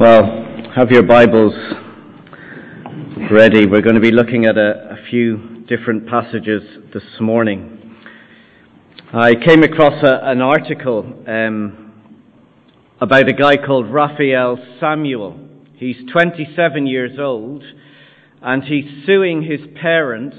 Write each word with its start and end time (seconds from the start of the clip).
Well, 0.00 0.22
have 0.74 0.90
your 0.90 1.02
Bibles 1.02 1.52
ready. 3.30 3.66
We're 3.66 3.82
going 3.82 3.96
to 3.96 4.00
be 4.00 4.12
looking 4.12 4.46
at 4.46 4.56
a, 4.56 4.92
a 4.92 5.10
few 5.10 5.62
different 5.68 6.08
passages 6.08 6.62
this 6.94 7.02
morning. 7.20 7.96
I 9.12 9.34
came 9.34 9.62
across 9.62 10.02
a, 10.02 10.20
an 10.22 10.40
article 10.40 11.22
um, 11.28 11.92
about 12.98 13.28
a 13.28 13.34
guy 13.34 13.58
called 13.58 13.92
Raphael 13.92 14.56
Samuel. 14.80 15.38
He's 15.74 15.96
27 16.10 16.86
years 16.86 17.18
old 17.18 17.62
and 18.40 18.62
he's 18.64 19.04
suing 19.04 19.42
his 19.42 19.60
parents 19.82 20.38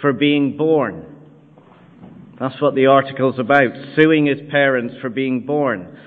for 0.00 0.12
being 0.12 0.56
born. 0.56 1.06
That's 2.40 2.60
what 2.60 2.74
the 2.74 2.86
article's 2.86 3.38
about, 3.38 3.70
suing 3.94 4.26
his 4.26 4.40
parents 4.50 4.96
for 5.00 5.08
being 5.08 5.46
born. 5.46 5.98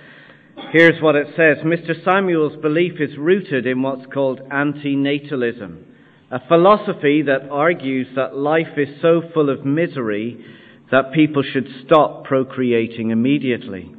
Here's 0.71 1.01
what 1.01 1.15
it 1.15 1.27
says 1.35 1.63
Mr. 1.65 2.01
Samuel's 2.03 2.55
belief 2.61 2.93
is 2.99 3.17
rooted 3.17 3.65
in 3.65 3.81
what's 3.81 4.05
called 4.13 4.39
antinatalism, 4.49 5.83
a 6.31 6.47
philosophy 6.47 7.21
that 7.23 7.49
argues 7.51 8.07
that 8.15 8.37
life 8.37 8.77
is 8.77 8.87
so 9.01 9.21
full 9.33 9.49
of 9.49 9.65
misery 9.65 10.43
that 10.91 11.11
people 11.13 11.43
should 11.43 11.67
stop 11.85 12.23
procreating 12.23 13.11
immediately. 13.11 13.93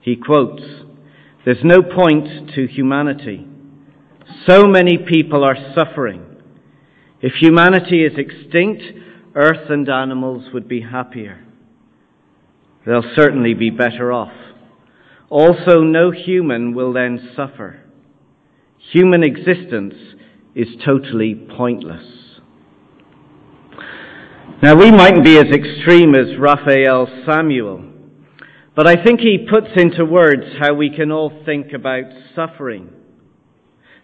He 0.00 0.14
quotes, 0.16 0.62
There's 1.44 1.64
no 1.64 1.82
point 1.82 2.52
to 2.54 2.66
humanity. 2.66 3.46
So 4.46 4.66
many 4.66 4.98
people 4.98 5.42
are 5.42 5.74
suffering. 5.76 6.24
If 7.20 7.32
humanity 7.40 8.04
is 8.04 8.12
extinct, 8.16 8.82
earth 9.34 9.68
and 9.68 9.88
animals 9.88 10.52
would 10.54 10.68
be 10.68 10.82
happier. 10.82 11.44
They'll 12.86 13.14
certainly 13.16 13.54
be 13.54 13.70
better 13.70 14.12
off. 14.12 14.32
Also, 15.30 15.80
no 15.80 16.10
human 16.10 16.74
will 16.74 16.92
then 16.92 17.32
suffer. 17.36 17.80
Human 18.92 19.22
existence 19.22 19.94
is 20.54 20.68
totally 20.84 21.34
pointless. 21.34 22.04
Now, 24.62 24.74
we 24.74 24.90
mightn't 24.90 25.24
be 25.24 25.36
as 25.36 25.54
extreme 25.54 26.14
as 26.14 26.38
Raphael 26.38 27.06
Samuel, 27.26 27.84
but 28.74 28.88
I 28.88 29.02
think 29.04 29.20
he 29.20 29.46
puts 29.50 29.68
into 29.76 30.04
words 30.04 30.42
how 30.58 30.74
we 30.74 30.90
can 30.90 31.12
all 31.12 31.42
think 31.44 31.72
about 31.72 32.04
suffering. 32.34 32.90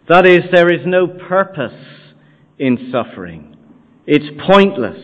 That 0.09 0.27
is, 0.27 0.43
there 0.53 0.73
is 0.73 0.87
no 0.87 1.07
purpose 1.09 1.73
in 2.59 2.91
suffering. 2.93 3.57
It's 4.07 4.27
pointless. 4.47 5.01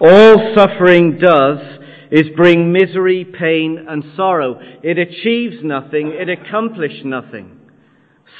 All 0.00 0.54
suffering 0.56 1.18
does 1.18 1.58
is 2.10 2.26
bring 2.36 2.72
misery, 2.72 3.24
pain, 3.24 3.86
and 3.88 4.04
sorrow. 4.16 4.60
It 4.82 4.98
achieves 4.98 5.56
nothing, 5.62 6.12
it 6.12 6.28
accomplishes 6.28 7.04
nothing. 7.04 7.58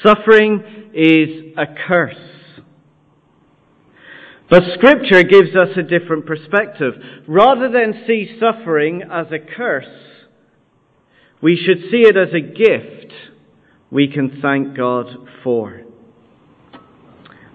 Suffering 0.03 0.91
is 0.93 1.53
a 1.57 1.65
curse. 1.87 2.15
But 4.49 4.63
Scripture 4.75 5.23
gives 5.23 5.55
us 5.55 5.77
a 5.77 5.83
different 5.83 6.25
perspective. 6.25 6.93
Rather 7.27 7.69
than 7.69 8.03
see 8.07 8.37
suffering 8.39 9.03
as 9.03 9.27
a 9.31 9.39
curse, 9.39 9.85
we 11.41 11.55
should 11.55 11.91
see 11.91 12.01
it 12.01 12.17
as 12.17 12.33
a 12.33 12.41
gift 12.41 13.13
we 13.91 14.07
can 14.07 14.39
thank 14.41 14.75
God 14.75 15.07
for. 15.43 15.81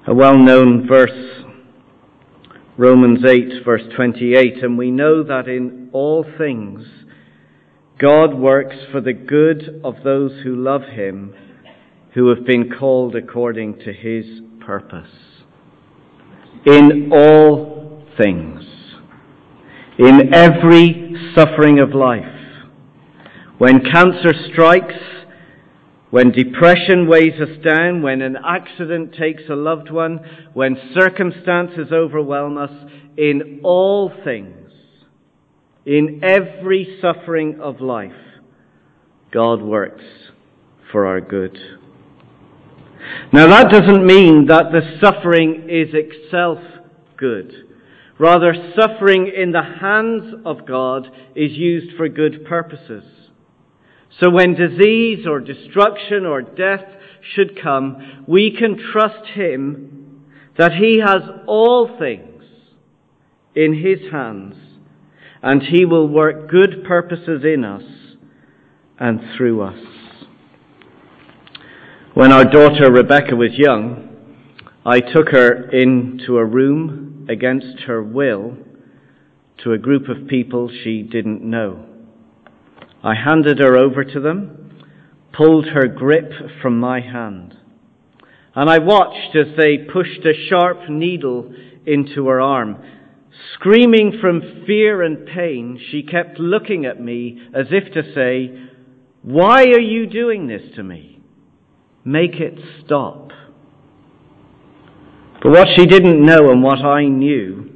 A 0.06 0.14
well 0.14 0.36
known 0.36 0.86
verse 0.86 1.43
Romans 2.76 3.20
8, 3.24 3.64
verse 3.64 3.84
28, 3.94 4.64
and 4.64 4.76
we 4.76 4.90
know 4.90 5.22
that 5.22 5.46
in 5.46 5.90
all 5.92 6.24
things 6.36 6.84
God 8.00 8.34
works 8.34 8.74
for 8.90 9.00
the 9.00 9.12
good 9.12 9.80
of 9.84 10.02
those 10.02 10.42
who 10.42 10.56
love 10.56 10.82
Him, 10.82 11.36
who 12.14 12.34
have 12.34 12.44
been 12.44 12.68
called 12.76 13.14
according 13.14 13.78
to 13.84 13.92
His 13.92 14.24
purpose. 14.66 15.08
In 16.66 17.12
all 17.12 18.02
things, 18.20 18.64
in 19.96 20.34
every 20.34 21.14
suffering 21.36 21.78
of 21.78 21.94
life, 21.94 22.24
when 23.58 23.84
cancer 23.84 24.34
strikes, 24.50 24.94
when 26.14 26.30
depression 26.30 27.08
weighs 27.08 27.40
us 27.40 27.60
down, 27.64 28.00
when 28.00 28.22
an 28.22 28.36
accident 28.36 29.12
takes 29.18 29.42
a 29.50 29.56
loved 29.56 29.90
one, 29.90 30.20
when 30.52 30.76
circumstances 30.96 31.88
overwhelm 31.92 32.56
us, 32.56 32.70
in 33.16 33.58
all 33.64 34.12
things, 34.24 34.70
in 35.84 36.20
every 36.22 37.00
suffering 37.02 37.58
of 37.60 37.80
life, 37.80 38.12
God 39.32 39.60
works 39.60 40.04
for 40.92 41.04
our 41.04 41.20
good. 41.20 41.58
Now 43.32 43.48
that 43.48 43.72
doesn't 43.72 44.06
mean 44.06 44.46
that 44.46 44.66
the 44.70 44.98
suffering 45.02 45.68
is 45.68 45.88
itself 45.94 46.60
good. 47.16 47.52
Rather, 48.20 48.54
suffering 48.80 49.32
in 49.36 49.50
the 49.50 49.64
hands 49.80 50.32
of 50.46 50.64
God 50.64 51.08
is 51.34 51.50
used 51.54 51.96
for 51.96 52.08
good 52.08 52.44
purposes. 52.46 53.02
So 54.20 54.30
when 54.30 54.54
disease 54.54 55.26
or 55.26 55.40
destruction 55.40 56.24
or 56.24 56.42
death 56.42 56.84
should 57.34 57.60
come, 57.60 58.24
we 58.28 58.56
can 58.56 58.78
trust 58.92 59.28
Him 59.30 60.24
that 60.56 60.72
He 60.72 61.00
has 61.04 61.22
all 61.46 61.98
things 61.98 62.42
in 63.54 63.74
His 63.74 64.10
hands 64.12 64.54
and 65.42 65.62
He 65.62 65.84
will 65.84 66.08
work 66.08 66.48
good 66.48 66.84
purposes 66.86 67.42
in 67.44 67.64
us 67.64 67.82
and 68.98 69.20
through 69.36 69.62
us. 69.62 69.78
When 72.14 72.32
our 72.32 72.44
daughter 72.44 72.92
Rebecca 72.92 73.34
was 73.34 73.50
young, 73.54 74.16
I 74.86 75.00
took 75.00 75.30
her 75.30 75.68
into 75.70 76.38
a 76.38 76.44
room 76.44 77.26
against 77.28 77.80
her 77.86 78.02
will 78.02 78.56
to 79.64 79.72
a 79.72 79.78
group 79.78 80.08
of 80.08 80.28
people 80.28 80.70
she 80.84 81.02
didn't 81.02 81.42
know. 81.42 81.93
I 83.04 83.14
handed 83.14 83.58
her 83.58 83.76
over 83.76 84.02
to 84.02 84.20
them, 84.20 84.82
pulled 85.34 85.66
her 85.66 85.86
grip 85.86 86.32
from 86.62 86.80
my 86.80 87.00
hand, 87.00 87.54
and 88.54 88.70
I 88.70 88.78
watched 88.78 89.36
as 89.36 89.54
they 89.58 89.76
pushed 89.92 90.24
a 90.24 90.32
sharp 90.48 90.88
needle 90.88 91.52
into 91.84 92.28
her 92.28 92.40
arm. 92.40 92.82
Screaming 93.52 94.18
from 94.22 94.64
fear 94.66 95.02
and 95.02 95.26
pain, 95.26 95.78
she 95.90 96.02
kept 96.02 96.38
looking 96.38 96.86
at 96.86 96.98
me 96.98 97.40
as 97.54 97.66
if 97.70 97.92
to 97.92 98.14
say, 98.14 98.70
Why 99.22 99.64
are 99.64 99.80
you 99.80 100.06
doing 100.06 100.46
this 100.46 100.62
to 100.76 100.82
me? 100.82 101.20
Make 102.04 102.36
it 102.36 102.58
stop. 102.84 103.32
But 105.42 105.50
what 105.50 105.68
she 105.76 105.84
didn't 105.84 106.24
know 106.24 106.50
and 106.50 106.62
what 106.62 106.78
I 106.78 107.04
knew 107.04 107.70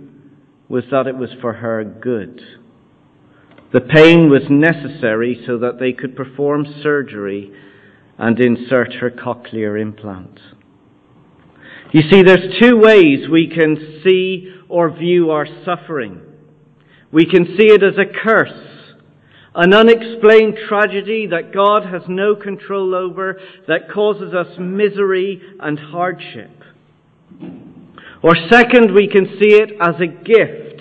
was 0.71 0.84
that 0.91 1.06
it 1.06 1.17
was 1.17 1.31
for 1.43 1.53
her 1.53 1.84
good. 1.84 2.41
The 3.73 3.81
pain 3.81 4.31
was 4.31 4.43
necessary 4.49 5.43
so 5.47 5.59
that 5.59 5.79
they 5.79 5.93
could 5.93 6.17
perform 6.17 6.65
surgery 6.83 7.53
and 8.17 8.41
insert 8.41 8.95
her 8.95 9.11
cochlear 9.11 9.81
implant. 9.81 10.41
You 11.93 12.03
see, 12.11 12.23
there's 12.23 12.59
two 12.61 12.79
ways 12.79 13.29
we 13.31 13.49
can 13.49 14.03
see 14.05 14.55
or 14.69 14.91
view 14.91 15.31
our 15.31 15.47
suffering. 15.65 16.21
We 17.11 17.25
can 17.25 17.45
see 17.59 17.73
it 17.73 17.83
as 17.83 17.97
a 17.99 18.05
curse, 18.05 18.53
an 19.55 19.73
unexplained 19.73 20.59
tragedy 20.69 21.27
that 21.29 21.55
God 21.55 21.85
has 21.87 22.03
no 22.09 22.37
control 22.37 22.95
over, 22.95 23.41
that 23.67 23.91
causes 23.93 24.35
us 24.35 24.59
misery 24.59 25.41
and 25.61 25.79
hardship. 25.79 26.50
Or 28.23 28.35
second, 28.50 28.95
we 28.95 29.09
can 29.09 29.27
see 29.41 29.55
it 29.55 29.73
as 29.81 29.95
a 30.00 30.06
gift, 30.06 30.78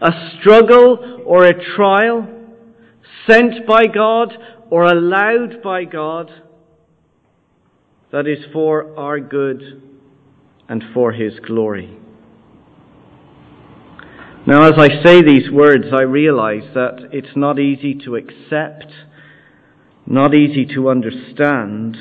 a 0.00 0.10
struggle 0.38 1.22
or 1.24 1.46
a 1.46 1.74
trial 1.76 2.28
sent 3.28 3.66
by 3.66 3.86
God 3.86 4.32
or 4.70 4.84
allowed 4.84 5.62
by 5.62 5.84
God 5.84 6.30
that 8.12 8.26
is 8.26 8.44
for 8.52 8.98
our 8.98 9.20
good 9.20 9.82
and 10.68 10.82
for 10.92 11.12
His 11.12 11.38
glory. 11.40 11.98
Now, 14.46 14.62
as 14.62 14.74
I 14.78 15.02
say 15.04 15.22
these 15.22 15.50
words, 15.50 15.86
I 15.92 16.02
realize 16.02 16.72
that 16.74 17.08
it's 17.12 17.34
not 17.34 17.58
easy 17.58 17.94
to 18.04 18.14
accept, 18.14 18.92
not 20.06 20.34
easy 20.34 20.66
to 20.74 20.88
understand. 20.88 21.96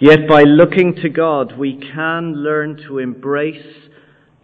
Yet 0.00 0.28
by 0.28 0.42
looking 0.42 0.94
to 0.96 1.08
God, 1.08 1.56
we 1.58 1.80
can 1.80 2.34
learn 2.34 2.76
to 2.86 2.98
embrace 2.98 3.88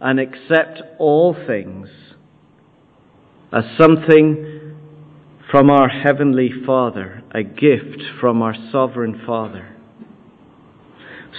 and 0.01 0.19
accept 0.19 0.81
all 0.97 1.35
things 1.47 1.87
as 3.55 3.63
something 3.79 4.75
from 5.49 5.69
our 5.69 5.87
Heavenly 5.87 6.49
Father, 6.65 7.23
a 7.33 7.41
gift 7.41 8.03
from 8.19 8.41
our 8.41 8.53
Sovereign 8.71 9.21
Father. 9.25 9.73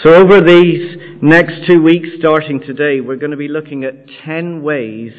So, 0.03 0.15
over 0.15 0.41
these 0.41 0.97
next 1.21 1.67
two 1.67 1.83
weeks, 1.83 2.09
starting 2.19 2.61
today, 2.61 3.01
we're 3.01 3.17
going 3.17 3.33
to 3.33 3.37
be 3.37 3.49
looking 3.49 3.85
at 3.85 3.95
ten 4.25 4.63
ways 4.63 5.13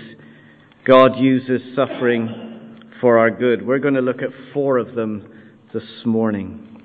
God 0.85 1.17
uses 1.17 1.61
suffering 1.75 2.79
for 2.99 3.19
our 3.19 3.29
good. 3.29 3.65
We're 3.65 3.79
going 3.79 3.93
to 3.93 4.01
look 4.01 4.23
at 4.23 4.29
four 4.53 4.79
of 4.79 4.95
them 4.95 5.53
this 5.73 5.83
morning. 6.05 6.81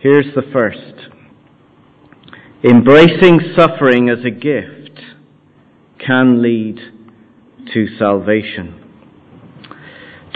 Here's 0.00 0.32
the 0.36 0.42
first. 0.52 1.10
Embracing 2.62 3.40
suffering 3.56 4.08
as 4.08 4.24
a 4.24 4.30
gift 4.30 5.00
can 6.04 6.42
lead 6.42 6.78
to 7.72 7.86
salvation. 7.98 8.81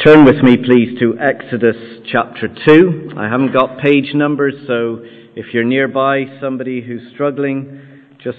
Turn 0.07 0.25
with 0.25 0.37
me, 0.37 0.57
please, 0.57 0.97
to 1.01 1.19
Exodus 1.19 1.75
chapter 2.13 2.47
2. 2.47 3.15
I 3.19 3.29
haven't 3.29 3.53
got 3.53 3.81
page 3.81 4.15
numbers, 4.15 4.55
so 4.69 5.01
if 5.35 5.53
you're 5.53 5.65
nearby 5.65 6.27
somebody 6.41 6.81
who's 6.81 7.03
struggling, 7.13 8.07
just 8.23 8.39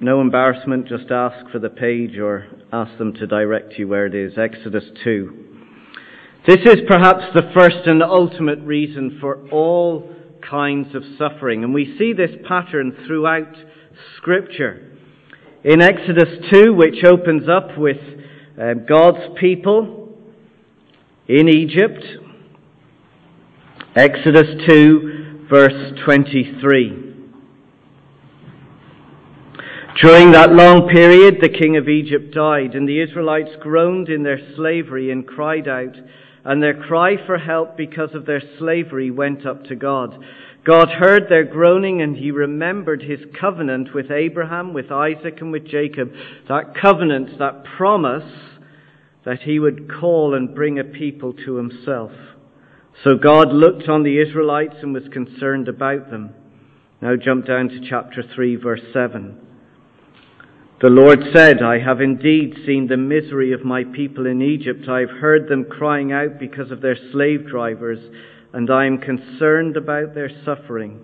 no 0.00 0.22
embarrassment, 0.22 0.88
just 0.88 1.10
ask 1.10 1.50
for 1.50 1.58
the 1.58 1.68
page 1.68 2.16
or 2.16 2.46
ask 2.72 2.96
them 2.96 3.12
to 3.12 3.26
direct 3.26 3.74
you 3.76 3.88
where 3.88 4.06
it 4.06 4.14
is. 4.14 4.38
Exodus 4.38 4.84
2. 5.04 5.58
This 6.46 6.60
is 6.64 6.76
perhaps 6.88 7.24
the 7.34 7.52
first 7.54 7.86
and 7.86 8.02
ultimate 8.02 8.60
reason 8.60 9.18
for 9.20 9.46
all 9.50 10.10
kinds 10.48 10.94
of 10.94 11.02
suffering, 11.18 11.62
and 11.62 11.74
we 11.74 11.94
see 11.98 12.14
this 12.14 12.34
pattern 12.48 12.96
throughout 13.06 13.54
Scripture. 14.16 14.96
In 15.62 15.82
Exodus 15.82 16.38
2, 16.50 16.72
which 16.72 17.04
opens 17.04 17.50
up 17.50 17.76
with 17.76 17.98
uh, 18.58 18.72
God's 18.88 19.38
people 19.38 20.01
in 21.28 21.48
Egypt, 21.48 22.04
Exodus 23.94 24.66
2, 24.68 25.46
verse 25.48 26.00
23. 26.04 26.98
During 30.02 30.32
that 30.32 30.52
long 30.52 30.88
period, 30.88 31.36
the 31.40 31.48
king 31.48 31.76
of 31.76 31.88
Egypt 31.88 32.34
died, 32.34 32.74
and 32.74 32.88
the 32.88 33.00
Israelites 33.00 33.50
groaned 33.60 34.08
in 34.08 34.24
their 34.24 34.40
slavery 34.56 35.12
and 35.12 35.24
cried 35.24 35.68
out, 35.68 35.94
and 36.44 36.60
their 36.60 36.74
cry 36.74 37.24
for 37.24 37.38
help 37.38 37.76
because 37.76 38.14
of 38.14 38.26
their 38.26 38.42
slavery 38.58 39.12
went 39.12 39.46
up 39.46 39.62
to 39.64 39.76
God. 39.76 40.18
God 40.64 40.88
heard 40.88 41.28
their 41.28 41.44
groaning, 41.44 42.02
and 42.02 42.16
he 42.16 42.32
remembered 42.32 43.02
his 43.02 43.20
covenant 43.38 43.94
with 43.94 44.10
Abraham, 44.10 44.72
with 44.72 44.90
Isaac, 44.90 45.40
and 45.40 45.52
with 45.52 45.68
Jacob. 45.68 46.12
That 46.48 46.74
covenant, 46.74 47.38
that 47.38 47.62
promise 47.76 48.51
that 49.24 49.42
he 49.42 49.58
would 49.58 49.90
call 49.90 50.34
and 50.34 50.54
bring 50.54 50.78
a 50.78 50.84
people 50.84 51.32
to 51.32 51.56
himself. 51.56 52.12
So 53.04 53.16
God 53.16 53.52
looked 53.52 53.88
on 53.88 54.02
the 54.02 54.20
Israelites 54.20 54.76
and 54.82 54.92
was 54.92 55.08
concerned 55.12 55.68
about 55.68 56.10
them. 56.10 56.34
Now 57.00 57.16
jump 57.16 57.46
down 57.46 57.68
to 57.68 57.80
chapter 57.88 58.22
3, 58.22 58.56
verse 58.56 58.82
7. 58.92 59.38
The 60.80 60.88
Lord 60.88 61.20
said, 61.32 61.62
I 61.62 61.78
have 61.78 62.00
indeed 62.00 62.54
seen 62.66 62.88
the 62.88 62.96
misery 62.96 63.52
of 63.52 63.64
my 63.64 63.84
people 63.84 64.26
in 64.26 64.42
Egypt. 64.42 64.88
I 64.88 65.00
have 65.00 65.10
heard 65.10 65.48
them 65.48 65.64
crying 65.64 66.12
out 66.12 66.40
because 66.40 66.72
of 66.72 66.80
their 66.80 66.96
slave 67.12 67.46
drivers, 67.46 68.00
and 68.52 68.68
I 68.68 68.86
am 68.86 68.98
concerned 68.98 69.76
about 69.76 70.14
their 70.14 70.30
suffering. 70.44 71.00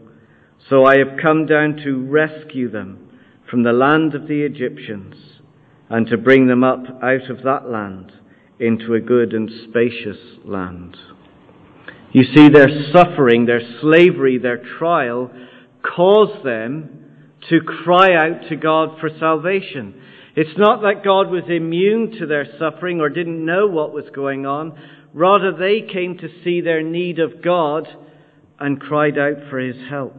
So 0.69 0.85
I 0.85 0.99
have 0.99 1.19
come 1.23 1.47
down 1.47 1.77
to 1.85 2.05
rescue 2.05 2.69
them 2.69 3.09
from 3.49 3.63
the 3.63 3.73
land 3.73 4.15
of 4.15 4.27
the 4.27 4.43
Egyptians, 4.43 5.15
and 5.91 6.07
to 6.09 6.17
bring 6.17 6.47
them 6.47 6.65
up 6.65 6.85
out 7.03 7.31
of 7.31 7.43
that 7.45 7.69
land 7.69 8.13
into 8.61 8.95
a 8.95 9.01
good 9.01 9.33
and 9.33 9.51
spacious 9.69 10.19
land. 10.45 10.97
You 12.13 12.25
see, 12.35 12.49
their 12.49 12.69
suffering, 12.93 13.47
their 13.47 13.61
slavery, 13.81 14.39
their 14.39 14.63
trial 14.79 15.31
caused 15.83 16.45
them 16.45 16.99
to 17.51 17.61
cry 17.61 18.15
out 18.15 18.49
to 18.49 18.57
God 18.57 18.99
for 19.01 19.11
salvation. 19.19 20.03
It's 20.35 20.59
not 20.59 20.83
that 20.83 21.05
God 21.05 21.31
was 21.31 21.45
immune 21.49 22.13
to 22.19 22.27
their 22.27 22.47
suffering 22.59 23.01
or 23.01 23.09
didn't 23.09 23.45
know 23.45 23.67
what 23.67 23.93
was 23.93 24.05
going 24.15 24.47
on. 24.47 24.79
Rather, 25.13 25.53
they 25.53 25.81
came 25.81 26.19
to 26.19 26.29
see 26.45 26.61
their 26.61 26.83
need 26.83 27.19
of 27.19 27.43
God 27.43 27.89
and 28.59 28.81
cried 28.81 29.19
out 29.19 29.51
for 29.51 29.59
his 29.59 29.77
help. 29.89 30.17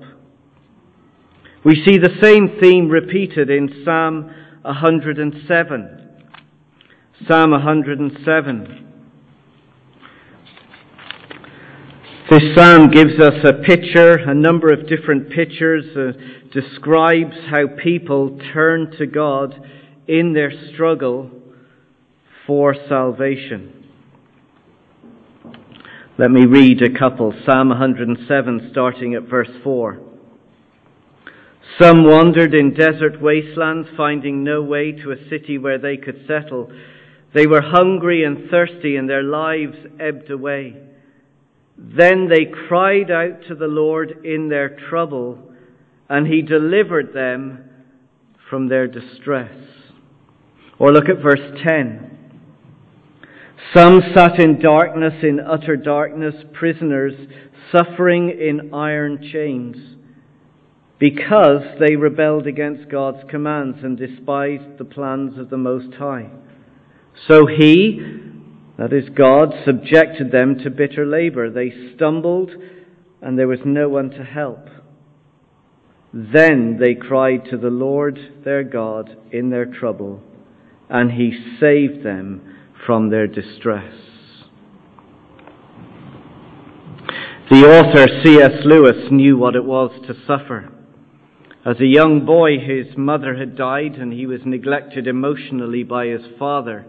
We 1.64 1.84
see 1.86 1.98
the 1.98 2.18
same 2.22 2.60
theme 2.62 2.90
repeated 2.90 3.50
in 3.50 3.84
Psalm 3.84 4.32
107. 4.70 6.00
Psalm 7.28 7.52
107. 7.52 8.86
This 12.30 12.56
psalm 12.56 12.92
gives 12.92 13.20
us 13.20 13.34
a 13.44 13.54
picture, 13.64 14.18
a 14.18 14.36
number 14.36 14.72
of 14.72 14.88
different 14.88 15.32
pictures, 15.32 15.86
uh, 15.98 16.12
describes 16.54 17.34
how 17.50 17.66
people 17.82 18.40
turn 18.54 18.92
to 19.00 19.08
God 19.08 19.56
in 20.08 20.34
their 20.34 20.52
struggle 20.72 21.32
for 22.46 22.76
salvation. 22.88 23.74
Let 26.20 26.30
me 26.30 26.46
read 26.46 26.84
a 26.84 26.92
couple. 26.96 27.34
Psalm 27.44 27.70
107, 27.70 28.70
starting 28.72 29.16
at 29.16 29.24
verse 29.24 29.50
4. 29.64 30.09
Some 31.78 32.04
wandered 32.04 32.54
in 32.54 32.74
desert 32.74 33.22
wastelands, 33.22 33.88
finding 33.96 34.44
no 34.44 34.62
way 34.62 34.92
to 34.92 35.12
a 35.12 35.30
city 35.30 35.58
where 35.58 35.78
they 35.78 35.98
could 35.98 36.26
settle. 36.28 36.72
They 37.34 37.46
were 37.46 37.62
hungry 37.62 38.24
and 38.24 38.50
thirsty, 38.50 38.96
and 38.96 39.10
their 39.10 39.24
lives 39.24 39.78
ebbed 40.00 40.32
away. 40.32 40.76
Then 41.78 42.28
they 42.28 42.46
cried 42.68 43.12
out 43.12 43.44
to 43.48 43.56
the 43.56 43.68
Lord 43.68 44.26
in 44.26 44.50
their 44.50 44.78
trouble, 44.90 45.40
and 46.10 46.28
he 46.28 46.42
delivered 46.42 47.14
them 47.14 47.64
from 48.50 48.68
their 48.68 48.88
distress. 48.88 49.56
Or 50.80 50.92
look 50.92 51.08
at 51.08 51.22
verse 51.22 51.62
10. 51.66 52.18
Some 53.76 54.02
sat 54.16 54.40
in 54.40 54.60
darkness, 54.60 55.14
in 55.22 55.40
utter 55.40 55.78
darkness, 55.78 56.36
prisoners, 56.54 57.14
suffering 57.72 58.30
in 58.30 58.74
iron 58.74 59.20
chains, 59.32 59.78
because 61.00 61.62
they 61.80 61.96
rebelled 61.96 62.46
against 62.46 62.92
God's 62.92 63.24
commands 63.30 63.78
and 63.84 63.98
despised 63.98 64.78
the 64.78 64.86
plans 64.86 65.40
of 65.40 65.50
the 65.50 65.58
Most 65.58 65.96
High. 65.96 66.30
So 67.28 67.46
he, 67.48 68.02
that 68.78 68.92
is, 68.92 69.10
God 69.16 69.54
subjected 69.66 70.32
them 70.32 70.60
to 70.60 70.70
bitter 70.70 71.06
labor. 71.06 71.50
They 71.50 71.72
stumbled, 71.96 72.52
and 73.22 73.40
there 73.40 73.48
was 73.48 73.60
no 73.64 73.88
one 73.88 74.10
to 74.12 74.24
help. 74.24 74.68
Then 76.14 76.78
they 76.80 76.96
cried 76.96 77.46
to 77.50 77.58
the 77.58 77.70
Lord 77.70 78.20
their 78.44 78.64
God 78.64 79.16
in 79.32 79.50
their 79.52 79.66
trouble, 79.66 80.22
and 80.90 81.12
he 81.12 81.32
saved 81.60 82.04
them 82.04 82.58
from 82.86 83.10
their 83.10 83.28
distress. 83.28 83.94
The 87.50 87.66
author 87.66 88.06
C.S. 88.26 88.66
Lewis 88.66 89.12
knew 89.12 89.38
what 89.38 89.56
it 89.56 89.64
was 89.64 89.92
to 90.08 90.14
suffer. 90.28 90.72
As 91.70 91.80
a 91.80 91.86
young 91.86 92.26
boy, 92.26 92.58
his 92.58 92.98
mother 92.98 93.36
had 93.36 93.56
died, 93.56 93.94
and 93.94 94.12
he 94.12 94.26
was 94.26 94.40
neglected 94.44 95.06
emotionally 95.06 95.84
by 95.84 96.08
his 96.08 96.24
father. 96.40 96.84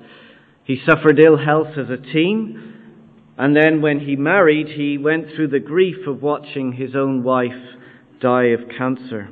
He 0.64 0.80
suffered 0.88 1.20
ill 1.22 1.36
health 1.36 1.76
as 1.76 1.90
a 1.90 1.98
teen, 1.98 2.72
and 3.36 3.54
then 3.54 3.82
when 3.82 4.00
he 4.00 4.16
married, 4.16 4.68
he 4.68 4.96
went 4.96 5.26
through 5.36 5.48
the 5.48 5.60
grief 5.60 6.06
of 6.06 6.22
watching 6.22 6.72
his 6.72 6.96
own 6.96 7.22
wife 7.22 7.76
die 8.22 8.46
of 8.46 8.70
cancer. 8.78 9.28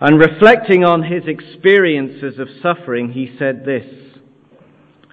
And 0.00 0.18
reflecting 0.18 0.82
on 0.82 1.04
his 1.04 1.22
experiences 1.28 2.40
of 2.40 2.48
suffering, 2.60 3.12
he 3.12 3.36
said 3.38 3.64
this, 3.64 3.86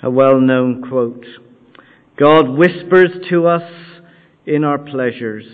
a 0.02 0.10
well-known 0.10 0.82
quote, 0.90 1.26
God 2.18 2.58
whispers 2.58 3.12
to 3.30 3.46
us 3.46 3.72
in 4.48 4.64
our 4.64 4.80
pleasures, 4.80 5.46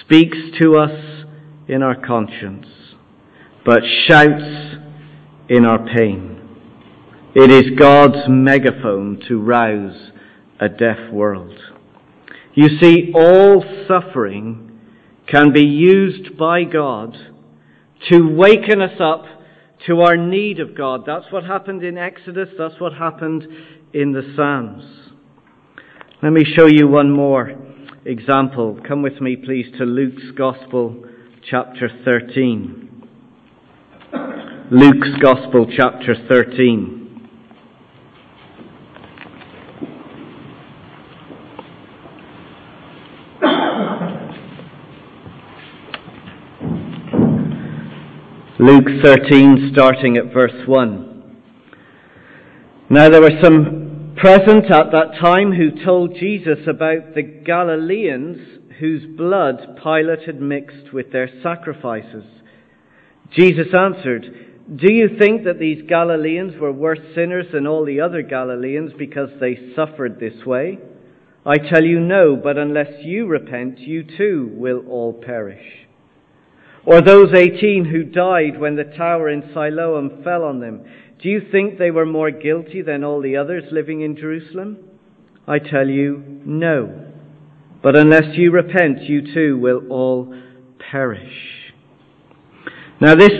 speaks 0.00 0.36
to 0.60 0.78
us 0.78 1.21
in 1.72 1.82
our 1.82 1.94
conscience, 1.94 2.66
but 3.64 3.80
shouts 4.06 4.76
in 5.48 5.64
our 5.64 5.84
pain. 5.96 6.38
It 7.34 7.50
is 7.50 7.78
God's 7.78 8.28
megaphone 8.28 9.20
to 9.28 9.40
rouse 9.40 10.10
a 10.60 10.68
deaf 10.68 11.10
world. 11.10 11.58
You 12.54 12.78
see, 12.80 13.10
all 13.14 13.64
suffering 13.88 14.78
can 15.26 15.52
be 15.52 15.64
used 15.64 16.36
by 16.36 16.64
God 16.64 17.16
to 18.10 18.20
waken 18.20 18.82
us 18.82 19.00
up 19.00 19.24
to 19.86 20.02
our 20.02 20.16
need 20.16 20.60
of 20.60 20.76
God. 20.76 21.04
That's 21.06 21.32
what 21.32 21.44
happened 21.44 21.82
in 21.82 21.96
Exodus. 21.96 22.50
That's 22.58 22.78
what 22.78 22.92
happened 22.92 23.46
in 23.94 24.12
the 24.12 24.34
Psalms. 24.36 24.84
Let 26.22 26.32
me 26.32 26.44
show 26.56 26.66
you 26.66 26.86
one 26.86 27.10
more 27.10 27.54
example. 28.04 28.78
Come 28.86 29.02
with 29.02 29.20
me, 29.20 29.36
please, 29.36 29.66
to 29.78 29.84
Luke's 29.84 30.30
Gospel, 30.36 31.04
chapter 31.44 31.90
13. 32.04 33.08
Luke's 34.70 35.08
Gospel, 35.20 35.66
chapter 35.76 36.14
13. 36.28 36.98
Luke 48.60 48.86
13, 49.02 49.70
starting 49.72 50.16
at 50.16 50.32
verse 50.32 50.52
1. 50.68 51.36
Now 52.88 53.08
there 53.08 53.20
were 53.20 53.40
some 53.42 53.81
present 54.16 54.70
at 54.70 54.92
that 54.92 55.18
time 55.20 55.52
who 55.52 55.84
told 55.84 56.14
Jesus 56.14 56.58
about 56.66 57.14
the 57.14 57.22
Galileans 57.22 58.60
whose 58.80 59.04
blood 59.16 59.78
Pilate 59.82 60.26
had 60.26 60.40
mixed 60.40 60.92
with 60.92 61.12
their 61.12 61.28
sacrifices. 61.42 62.24
Jesus 63.36 63.68
answered, 63.72 64.24
Do 64.74 64.92
you 64.92 65.16
think 65.18 65.44
that 65.44 65.58
these 65.58 65.88
Galileans 65.88 66.60
were 66.60 66.72
worse 66.72 67.00
sinners 67.14 67.46
than 67.52 67.66
all 67.66 67.84
the 67.84 68.00
other 68.00 68.22
Galileans 68.22 68.92
because 68.98 69.30
they 69.40 69.72
suffered 69.74 70.18
this 70.18 70.44
way? 70.44 70.78
I 71.44 71.58
tell 71.58 71.84
you 71.84 71.98
no, 71.98 72.36
but 72.36 72.56
unless 72.56 73.04
you 73.04 73.26
repent, 73.26 73.78
you 73.78 74.04
too 74.04 74.50
will 74.54 74.86
all 74.88 75.12
perish. 75.12 75.64
Or 76.84 77.00
those 77.00 77.32
eighteen 77.34 77.84
who 77.84 78.02
died 78.04 78.58
when 78.60 78.76
the 78.76 78.92
tower 78.96 79.28
in 79.28 79.50
Siloam 79.54 80.22
fell 80.24 80.42
on 80.42 80.60
them, 80.60 80.84
do 81.22 81.28
you 81.28 81.40
think 81.52 81.78
they 81.78 81.90
were 81.90 82.06
more 82.06 82.30
guilty 82.30 82.82
than 82.82 83.04
all 83.04 83.22
the 83.22 83.36
others 83.36 83.64
living 83.70 84.00
in 84.00 84.16
Jerusalem? 84.16 84.78
I 85.46 85.58
tell 85.58 85.88
you, 85.88 86.40
no. 86.44 87.12
But 87.82 87.96
unless 87.96 88.36
you 88.36 88.50
repent, 88.50 89.02
you 89.02 89.32
too 89.32 89.58
will 89.58 89.86
all 89.88 90.34
perish. 90.90 91.32
Now, 93.00 93.14
this 93.14 93.30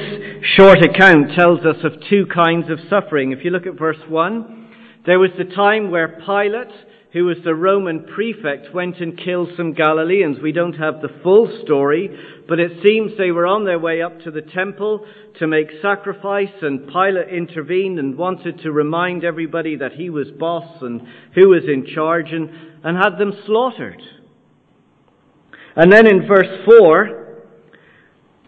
short 0.57 0.79
account 0.85 1.33
tells 1.37 1.61
us 1.61 1.77
of 1.85 1.93
two 2.09 2.27
kinds 2.33 2.71
of 2.71 2.79
suffering. 2.89 3.33
If 3.33 3.45
you 3.45 3.51
look 3.51 3.67
at 3.67 3.79
verse 3.79 4.01
1, 4.09 4.69
there 5.07 5.19
was 5.19 5.31
the 5.37 5.55
time 5.55 5.91
where 5.91 6.21
Pilate 6.25 6.73
who 7.13 7.27
was 7.27 7.37
the 7.45 7.55
Roman 7.55 8.05
prefect, 8.05 8.75
went 8.75 8.99
and 9.01 9.19
killed 9.19 9.51
some 9.57 9.75
Galileans. 9.75 10.39
We 10.43 10.53
don't 10.53 10.75
have 10.75 11.03
the 11.03 11.21
full 11.23 11.61
story, 11.63 12.09
but 12.49 12.59
it 12.59 12.83
seems 12.83 13.13
they 13.19 13.31
were 13.31 13.47
on 13.47 13.67
their 13.67 13.79
way 13.79 14.01
up 14.01 14.21
to 14.21 14.31
the 14.31 14.41
temple 14.41 15.05
to 15.39 15.47
make 15.47 15.69
sacrifice, 15.83 16.55
and 16.63 16.87
Pilate 16.87 17.29
intervened 17.29 17.99
and 17.99 18.17
wanted 18.17 18.61
to 18.63 18.73
remind 18.73 19.25
everybody 19.25 19.77
that 19.77 19.93
he 19.93 20.09
was 20.09 20.29
boss 20.39 20.81
and 20.81 21.03
who 21.35 21.51
was 21.51 21.65
in 21.65 21.87
charge, 21.95 22.33
and, 22.33 22.49
and 22.83 22.97
had 22.97 23.19
them 23.19 23.33
slaughtered. 23.45 24.01
And 25.77 25.93
then 25.93 26.07
in 26.07 26.27
verse 26.27 26.65
4, 26.65 27.43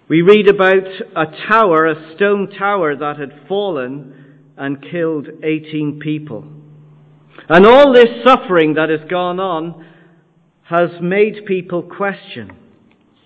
we 0.09 0.23
read 0.23 0.49
about 0.49 0.87
a 1.16 1.25
tower, 1.49 1.87
a 1.87 2.14
stone 2.16 2.50
tower 2.59 2.97
that 2.97 3.18
had 3.18 3.47
fallen 3.47 4.42
and 4.56 4.83
killed 4.90 5.28
18 5.42 6.00
people. 6.02 6.63
And 7.49 7.67
all 7.67 7.93
this 7.93 8.25
suffering 8.25 8.75
that 8.75 8.89
has 8.89 9.09
gone 9.09 9.39
on 9.39 9.85
has 10.63 10.91
made 11.01 11.45
people 11.47 11.83
question 11.83 12.51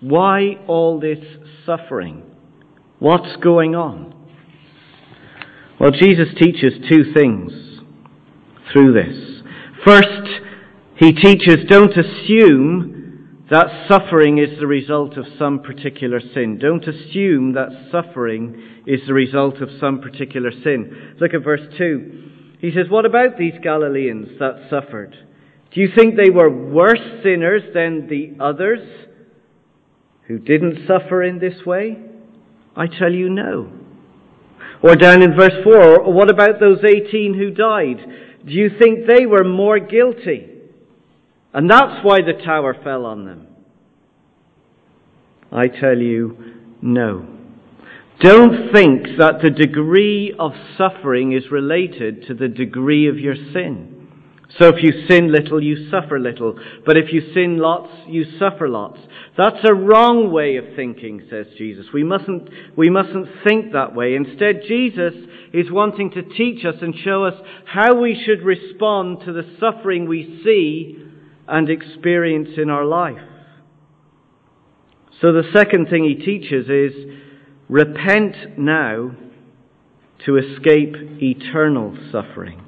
why 0.01 0.55
all 0.67 0.99
this 0.99 1.19
suffering? 1.65 2.23
What's 2.99 3.35
going 3.43 3.75
on? 3.75 4.15
Well, 5.79 5.91
Jesus 5.91 6.29
teaches 6.37 6.73
two 6.89 7.13
things 7.13 7.51
through 8.71 8.93
this. 8.93 9.41
First, 9.85 10.29
he 10.95 11.13
teaches 11.13 11.65
don't 11.67 11.95
assume 11.97 13.45
that 13.49 13.87
suffering 13.89 14.37
is 14.37 14.59
the 14.59 14.67
result 14.67 15.17
of 15.17 15.25
some 15.37 15.61
particular 15.61 16.19
sin. 16.19 16.59
Don't 16.59 16.87
assume 16.87 17.53
that 17.53 17.87
suffering 17.91 18.61
is 18.85 19.01
the 19.07 19.13
result 19.13 19.61
of 19.61 19.69
some 19.79 20.01
particular 20.01 20.51
sin. 20.51 21.15
Look 21.19 21.33
at 21.33 21.43
verse 21.43 21.61
2. 21.77 22.29
He 22.59 22.71
says, 22.71 22.89
What 22.89 23.05
about 23.05 23.37
these 23.37 23.53
Galileans 23.63 24.37
that 24.39 24.67
suffered? 24.69 25.15
Do 25.73 25.81
you 25.81 25.89
think 25.95 26.15
they 26.15 26.29
were 26.29 26.49
worse 26.49 26.99
sinners 27.23 27.63
than 27.73 28.07
the 28.07 28.35
others 28.43 28.79
who 30.27 30.39
didn't 30.39 30.87
suffer 30.87 31.23
in 31.23 31.39
this 31.39 31.65
way? 31.65 31.97
I 32.75 32.87
tell 32.87 33.11
you 33.11 33.29
no. 33.29 33.71
Or 34.81 34.95
down 34.95 35.21
in 35.21 35.35
verse 35.35 35.63
4, 35.63 36.11
what 36.11 36.29
about 36.29 36.59
those 36.59 36.79
18 36.83 37.33
who 37.33 37.51
died? 37.51 37.97
Do 38.45 38.53
you 38.53 38.69
think 38.79 39.07
they 39.07 39.25
were 39.25 39.43
more 39.43 39.79
guilty? 39.79 40.47
And 41.53 41.69
that's 41.69 42.03
why 42.03 42.19
the 42.21 42.41
tower 42.45 42.75
fell 42.83 43.05
on 43.05 43.25
them. 43.25 43.47
I 45.51 45.67
tell 45.67 45.97
you, 45.97 46.37
no. 46.81 47.38
Don't 48.19 48.73
think 48.73 49.17
that 49.17 49.35
the 49.41 49.49
degree 49.49 50.35
of 50.37 50.51
suffering 50.77 51.31
is 51.31 51.51
related 51.51 52.27
to 52.27 52.33
the 52.33 52.49
degree 52.49 53.07
of 53.07 53.17
your 53.17 53.35
sin. 53.35 53.95
So 54.57 54.67
if 54.67 54.83
you 54.83 55.07
sin 55.07 55.31
little, 55.31 55.63
you 55.63 55.89
suffer 55.89 56.19
little. 56.19 56.59
But 56.85 56.97
if 56.97 57.13
you 57.13 57.21
sin 57.33 57.59
lots, 57.59 57.91
you 58.07 58.25
suffer 58.37 58.67
lots. 58.67 58.99
That's 59.37 59.63
a 59.63 59.73
wrong 59.73 60.31
way 60.31 60.57
of 60.57 60.65
thinking, 60.75 61.27
says 61.29 61.45
Jesus. 61.57 61.85
We 61.93 62.03
mustn't, 62.03 62.49
we 62.75 62.89
mustn't 62.89 63.27
think 63.47 63.71
that 63.73 63.95
way. 63.95 64.15
Instead, 64.15 64.63
Jesus 64.67 65.13
is 65.53 65.71
wanting 65.71 66.11
to 66.11 66.23
teach 66.23 66.65
us 66.65 66.75
and 66.81 66.93
show 67.03 67.23
us 67.23 67.35
how 67.65 67.95
we 67.95 68.21
should 68.25 68.43
respond 68.43 69.19
to 69.25 69.33
the 69.33 69.49
suffering 69.59 70.09
we 70.09 70.41
see 70.43 70.97
and 71.47 71.69
experience 71.69 72.49
in 72.57 72.69
our 72.69 72.85
life. 72.85 73.21
So 75.21 75.31
the 75.31 75.49
second 75.53 75.89
thing 75.89 76.03
he 76.05 76.15
teaches 76.15 76.67
is 76.69 76.93
Repent 77.69 78.57
now 78.57 79.11
to 80.25 80.37
escape 80.37 80.95
eternal 81.21 81.95
suffering. 82.11 82.65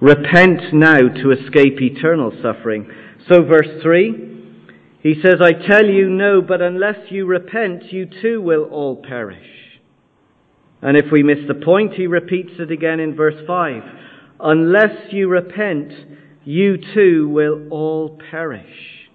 Repent 0.00 0.74
now 0.74 0.98
to 0.98 1.30
escape 1.32 1.80
eternal 1.80 2.30
suffering. 2.42 2.90
So, 3.30 3.42
verse 3.42 3.82
3, 3.82 4.30
he 5.02 5.14
says, 5.22 5.36
I 5.40 5.52
tell 5.52 5.86
you 5.86 6.10
no, 6.10 6.42
but 6.42 6.60
unless 6.60 7.10
you 7.10 7.24
repent, 7.24 7.92
you 7.92 8.06
too 8.20 8.42
will 8.42 8.64
all 8.64 9.02
perish. 9.02 9.46
And 10.82 10.96
if 10.96 11.06
we 11.10 11.22
miss 11.22 11.38
the 11.48 11.54
point, 11.54 11.94
he 11.94 12.06
repeats 12.06 12.52
it 12.58 12.70
again 12.70 13.00
in 13.00 13.16
verse 13.16 13.42
5. 13.46 13.82
Unless 14.40 15.12
you 15.12 15.28
repent, 15.28 15.92
you 16.44 16.76
too 16.94 17.28
will 17.28 17.68
all 17.70 18.18
perish. 18.30 19.08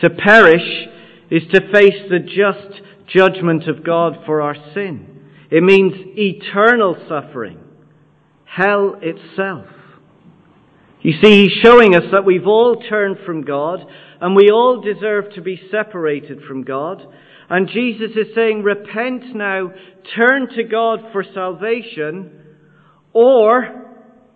To 0.00 0.10
perish 0.10 0.88
is 1.30 1.42
to 1.52 1.60
face 1.72 2.08
the 2.08 2.20
just 2.20 2.82
judgment 3.14 3.68
of 3.68 3.84
God 3.84 4.18
for 4.26 4.40
our 4.40 4.56
sin. 4.74 5.20
It 5.50 5.62
means 5.62 5.94
eternal 5.96 6.96
suffering, 7.08 7.58
hell 8.44 8.96
itself. 9.00 9.66
You 11.00 11.12
see, 11.22 11.44
he's 11.44 11.62
showing 11.62 11.94
us 11.94 12.04
that 12.12 12.24
we've 12.24 12.46
all 12.46 12.82
turned 12.88 13.18
from 13.24 13.42
God 13.42 13.80
and 14.20 14.34
we 14.34 14.50
all 14.50 14.80
deserve 14.80 15.32
to 15.34 15.40
be 15.40 15.60
separated 15.70 16.42
from 16.46 16.64
God. 16.64 17.06
And 17.48 17.68
Jesus 17.68 18.10
is 18.16 18.34
saying, 18.34 18.62
repent 18.62 19.34
now, 19.34 19.72
turn 20.16 20.48
to 20.56 20.64
God 20.64 21.00
for 21.12 21.24
salvation, 21.34 22.32
or 23.12 23.86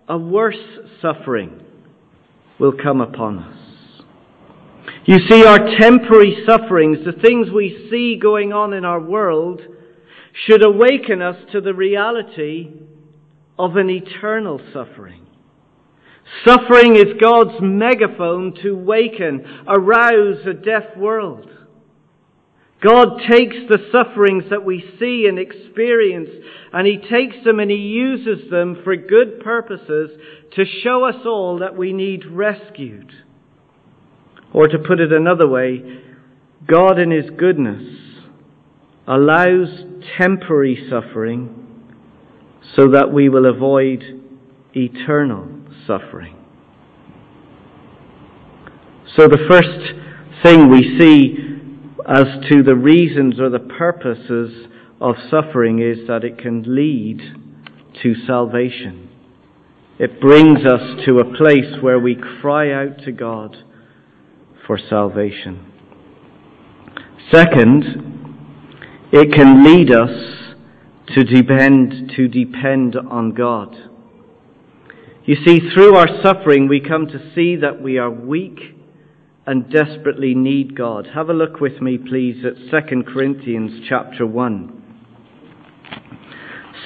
a 0.09 0.17
worse 0.17 0.57
suffering 1.03 1.63
will 2.59 2.73
come 2.83 3.01
upon 3.01 3.39
us. 3.39 3.62
You 5.05 5.19
see, 5.29 5.45
our 5.45 5.59
temporary 5.81 6.45
sufferings, 6.47 6.99
the 7.05 7.21
things 7.21 7.49
we 7.51 7.89
see 7.91 8.19
going 8.23 8.53
on 8.53 8.73
in 8.73 8.85
our 8.85 9.01
world, 9.01 9.61
should 10.47 10.65
awaken 10.65 11.21
us 11.21 11.37
to 11.51 11.61
the 11.61 11.75
reality 11.75 12.71
of 13.59 13.77
an 13.77 13.91
eternal 13.91 14.61
suffering. 14.73 15.27
Suffering 16.47 16.97
is 16.97 17.21
God's 17.21 17.61
megaphone 17.61 18.55
to 18.63 18.77
waken, 18.77 19.45
arouse 19.67 20.47
a 20.47 20.55
deaf 20.55 20.97
world. 20.97 21.51
God 22.81 23.21
takes 23.29 23.57
the 23.69 23.79
sufferings 23.93 24.45
that 24.51 24.65
we 24.65 24.85
see 24.99 25.27
and 25.29 25.39
experience 25.39 26.31
and 26.73 26.87
He 26.87 26.99
takes 26.99 27.45
them 27.45 27.61
and 27.61 27.71
He 27.71 27.77
uses 27.77 28.51
them 28.51 28.79
for 28.83 28.97
good 28.97 29.41
purposes 29.41 30.11
to 30.55 30.65
show 30.83 31.05
us 31.05 31.25
all 31.25 31.59
that 31.59 31.77
we 31.77 31.93
need 31.93 32.25
rescued. 32.27 33.13
Or 34.53 34.67
to 34.69 34.79
put 34.79 35.01
it 35.01 35.13
another 35.13 35.49
way, 35.49 35.83
God 36.67 36.99
in 36.99 37.11
His 37.11 37.31
goodness 37.37 37.83
allows 39.07 39.69
temporary 40.19 40.89
suffering 40.89 41.59
so 42.77 42.89
that 42.91 43.13
we 43.13 43.29
will 43.29 43.47
avoid 43.47 44.03
eternal 44.75 45.49
suffering. 45.87 46.37
So 49.17 49.27
the 49.27 49.47
first 49.51 50.43
thing 50.43 50.71
we 50.71 50.99
see 50.99 51.37
as 52.09 52.27
to 52.51 52.63
the 52.63 52.75
reasons 52.75 53.39
or 53.39 53.51
the 53.51 53.59
purposes 53.59 54.69
of 55.01 55.17
suffering 55.31 55.81
is 55.81 56.07
that 56.09 56.25
it 56.25 56.39
can 56.39 56.63
lead 56.67 57.21
to 58.03 58.15
salvation. 58.27 59.11
It 59.99 60.21
brings 60.21 60.61
us 60.65 61.05
to 61.07 61.19
a 61.19 61.37
place 61.37 61.83
where 61.83 61.99
we 61.99 62.17
cry 62.41 62.73
out 62.73 62.99
to 63.05 63.13
God 63.13 63.57
for 64.67 64.79
salvation. 64.79 65.73
Second, 67.33 67.85
it 69.13 69.33
can 69.33 69.65
lead 69.65 69.91
us 69.91 70.33
to 71.09 71.25
depend, 71.25 72.13
to 72.17 72.29
depend 72.29 72.97
on 72.97 73.33
God. 73.33 73.77
You 75.25 75.37
see, 75.45 75.61
through 75.73 75.97
our 75.97 76.09
suffering, 76.23 76.69
we 76.69 76.81
come 76.81 77.07
to 77.07 77.33
see 77.35 77.57
that 77.57 77.81
we 77.81 77.99
are 77.99 78.11
weak 78.11 78.59
and 79.47 79.71
desperately 79.71 80.35
need 80.35 80.77
God. 80.77 81.09
Have 81.15 81.29
a 81.29 81.35
look 81.35 81.61
with 81.61 81.81
me, 81.81 81.99
please, 81.99 82.45
at 82.45 82.57
2 82.71 83.03
Corinthians 83.05 83.87
chapter 83.89 84.27
1. 84.27 84.83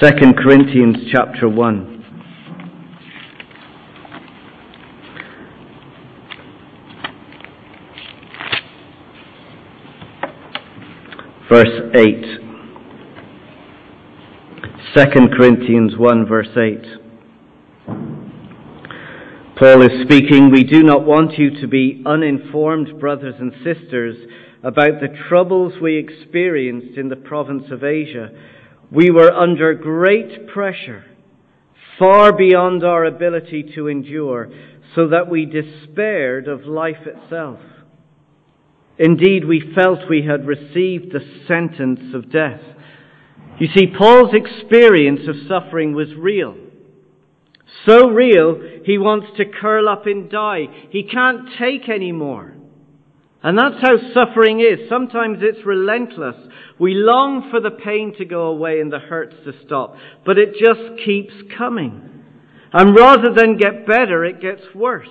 2 0.00 0.10
Corinthians 0.42 0.96
chapter 1.10 1.48
1. 1.48 1.95
Verse 11.50 11.90
8. 11.94 12.24
2 14.96 15.04
Corinthians 15.36 15.92
1, 15.96 16.26
verse 16.26 16.48
8. 16.56 16.84
Paul 19.56 19.82
is 19.82 20.02
speaking, 20.02 20.50
We 20.50 20.64
do 20.64 20.82
not 20.82 21.06
want 21.06 21.38
you 21.38 21.60
to 21.60 21.68
be 21.68 22.02
uninformed, 22.04 22.98
brothers 22.98 23.36
and 23.38 23.52
sisters, 23.64 24.16
about 24.62 25.00
the 25.00 25.16
troubles 25.28 25.74
we 25.80 25.96
experienced 25.96 26.98
in 26.98 27.08
the 27.08 27.16
province 27.16 27.70
of 27.70 27.84
Asia. 27.84 28.30
We 28.90 29.10
were 29.10 29.32
under 29.32 29.74
great 29.74 30.48
pressure, 30.48 31.04
far 31.98 32.32
beyond 32.32 32.82
our 32.82 33.04
ability 33.04 33.72
to 33.76 33.86
endure, 33.86 34.50
so 34.94 35.08
that 35.08 35.28
we 35.30 35.46
despaired 35.46 36.48
of 36.48 36.64
life 36.64 37.06
itself. 37.06 37.60
Indeed, 38.98 39.44
we 39.44 39.72
felt 39.74 40.08
we 40.08 40.22
had 40.22 40.46
received 40.46 41.12
the 41.12 41.20
sentence 41.46 42.14
of 42.14 42.32
death. 42.32 42.60
You 43.58 43.68
see, 43.74 43.86
Paul's 43.86 44.34
experience 44.34 45.20
of 45.28 45.48
suffering 45.48 45.94
was 45.94 46.14
real. 46.16 46.56
So 47.86 48.08
real, 48.08 48.60
he 48.84 48.98
wants 48.98 49.28
to 49.36 49.44
curl 49.44 49.88
up 49.88 50.06
and 50.06 50.30
die. 50.30 50.66
He 50.90 51.02
can't 51.02 51.48
take 51.58 51.88
any 51.88 52.12
more. 52.12 52.54
And 53.42 53.58
that's 53.58 53.80
how 53.80 53.96
suffering 54.12 54.60
is. 54.60 54.88
Sometimes 54.88 55.38
it's 55.40 55.64
relentless. 55.64 56.36
We 56.78 56.94
long 56.94 57.48
for 57.50 57.60
the 57.60 57.70
pain 57.70 58.14
to 58.18 58.24
go 58.24 58.46
away 58.46 58.80
and 58.80 58.92
the 58.92 58.98
hurts 58.98 59.36
to 59.44 59.52
stop, 59.64 59.96
but 60.24 60.38
it 60.38 60.54
just 60.58 61.04
keeps 61.04 61.34
coming. 61.56 62.24
And 62.72 62.96
rather 62.96 63.32
than 63.34 63.56
get 63.56 63.86
better, 63.86 64.24
it 64.24 64.40
gets 64.40 64.74
worse. 64.74 65.08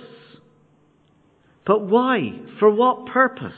But 1.66 1.86
why? 1.86 2.32
For 2.60 2.70
what 2.70 3.06
purpose? 3.06 3.54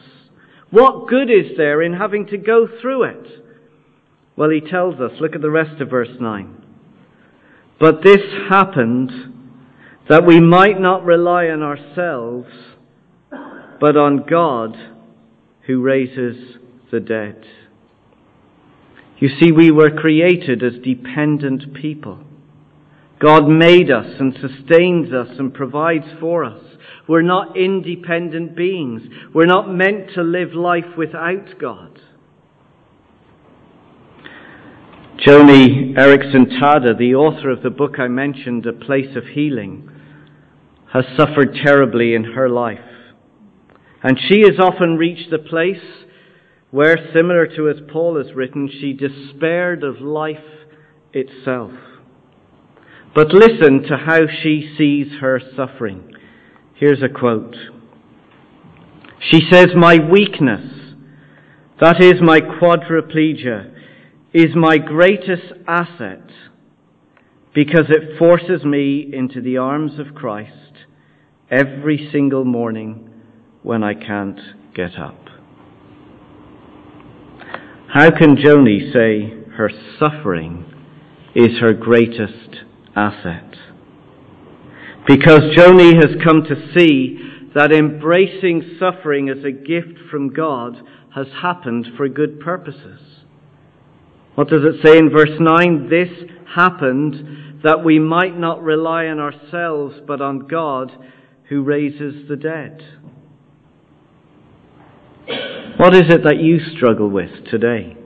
What 0.70 1.08
good 1.08 1.30
is 1.30 1.56
there 1.56 1.82
in 1.82 1.94
having 1.94 2.26
to 2.26 2.36
go 2.36 2.68
through 2.80 3.04
it? 3.04 3.26
Well, 4.36 4.50
he 4.50 4.60
tells 4.60 5.00
us, 5.00 5.12
look 5.20 5.34
at 5.34 5.40
the 5.40 5.50
rest 5.50 5.80
of 5.80 5.90
verse 5.90 6.16
9. 6.20 6.64
But 7.80 8.02
this 8.04 8.20
happened 8.48 9.10
that 10.08 10.26
we 10.26 10.40
might 10.40 10.80
not 10.80 11.04
rely 11.04 11.46
on 11.46 11.62
ourselves, 11.62 12.48
but 13.80 13.96
on 13.96 14.24
God 14.28 14.76
who 15.66 15.82
raises 15.82 16.56
the 16.90 17.00
dead. 17.00 17.44
You 19.18 19.28
see, 19.40 19.52
we 19.52 19.70
were 19.70 19.90
created 19.90 20.62
as 20.62 20.82
dependent 20.82 21.74
people. 21.74 22.20
God 23.18 23.48
made 23.48 23.90
us 23.90 24.20
and 24.20 24.34
sustains 24.34 25.12
us 25.12 25.38
and 25.38 25.52
provides 25.52 26.06
for 26.20 26.44
us. 26.44 26.62
We're 27.08 27.22
not 27.22 27.56
independent 27.56 28.56
beings. 28.56 29.02
We're 29.34 29.46
not 29.46 29.72
meant 29.72 30.10
to 30.14 30.22
live 30.22 30.52
life 30.54 30.96
without 30.96 31.58
God. 31.60 32.00
Joni 35.26 35.94
Eareckson 35.96 36.60
Tada, 36.60 36.96
the 36.96 37.14
author 37.16 37.50
of 37.50 37.62
the 37.62 37.70
book 37.70 37.98
I 37.98 38.06
mentioned, 38.06 38.66
A 38.66 38.72
Place 38.72 39.16
of 39.16 39.24
Healing, 39.24 39.90
has 40.92 41.04
suffered 41.16 41.56
terribly 41.64 42.14
in 42.14 42.24
her 42.24 42.48
life. 42.48 42.78
And 44.02 44.16
she 44.28 44.42
has 44.42 44.60
often 44.60 44.96
reached 44.96 45.30
the 45.30 45.38
place 45.40 45.82
where, 46.70 46.96
similar 47.12 47.46
to 47.56 47.68
as 47.68 47.76
Paul 47.90 48.16
has 48.22 48.34
written, 48.34 48.70
she 48.70 48.92
despaired 48.92 49.82
of 49.82 50.00
life 50.00 50.36
itself. 51.12 51.72
But 53.14 53.32
listen 53.32 53.82
to 53.88 53.96
how 53.96 54.20
she 54.42 54.72
sees 54.78 55.20
her 55.20 55.40
suffering. 55.56 56.07
Here's 56.78 57.02
a 57.02 57.08
quote. 57.08 57.56
She 59.30 59.40
says, 59.50 59.68
My 59.74 59.98
weakness, 59.98 60.94
that 61.80 62.00
is 62.00 62.22
my 62.22 62.40
quadriplegia, 62.40 63.74
is 64.32 64.54
my 64.54 64.78
greatest 64.78 65.52
asset 65.66 66.22
because 67.52 67.86
it 67.88 68.16
forces 68.16 68.64
me 68.64 69.10
into 69.12 69.40
the 69.40 69.56
arms 69.56 69.98
of 69.98 70.14
Christ 70.14 70.52
every 71.50 72.08
single 72.12 72.44
morning 72.44 73.10
when 73.64 73.82
I 73.82 73.94
can't 73.94 74.38
get 74.72 74.96
up. 74.96 75.18
How 77.92 78.10
can 78.10 78.36
Joni 78.36 78.92
say 78.92 79.50
her 79.56 79.70
suffering 79.98 80.64
is 81.34 81.58
her 81.60 81.72
greatest 81.72 82.60
asset? 82.94 83.56
Because 85.08 85.40
Joni 85.56 85.94
has 85.96 86.22
come 86.22 86.42
to 86.44 86.72
see 86.76 87.18
that 87.54 87.72
embracing 87.72 88.76
suffering 88.78 89.30
as 89.30 89.42
a 89.42 89.50
gift 89.50 89.98
from 90.10 90.34
God 90.34 90.76
has 91.14 91.26
happened 91.40 91.86
for 91.96 92.10
good 92.10 92.38
purposes. 92.40 93.00
What 94.34 94.48
does 94.48 94.60
it 94.62 94.84
say 94.84 94.98
in 94.98 95.08
verse 95.08 95.40
9? 95.40 95.88
This 95.88 96.10
happened 96.54 97.62
that 97.64 97.82
we 97.82 97.98
might 97.98 98.38
not 98.38 98.62
rely 98.62 99.06
on 99.06 99.18
ourselves, 99.18 99.96
but 100.06 100.20
on 100.20 100.46
God 100.46 100.92
who 101.48 101.62
raises 101.62 102.28
the 102.28 102.36
dead. 102.36 102.82
What 105.78 105.94
is 105.94 106.04
it 106.10 106.22
that 106.24 106.38
you 106.38 106.58
struggle 106.76 107.08
with 107.08 107.30
today? 107.50 107.96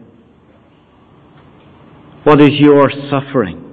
What 2.22 2.40
is 2.40 2.50
your 2.52 2.90
suffering? 3.10 3.71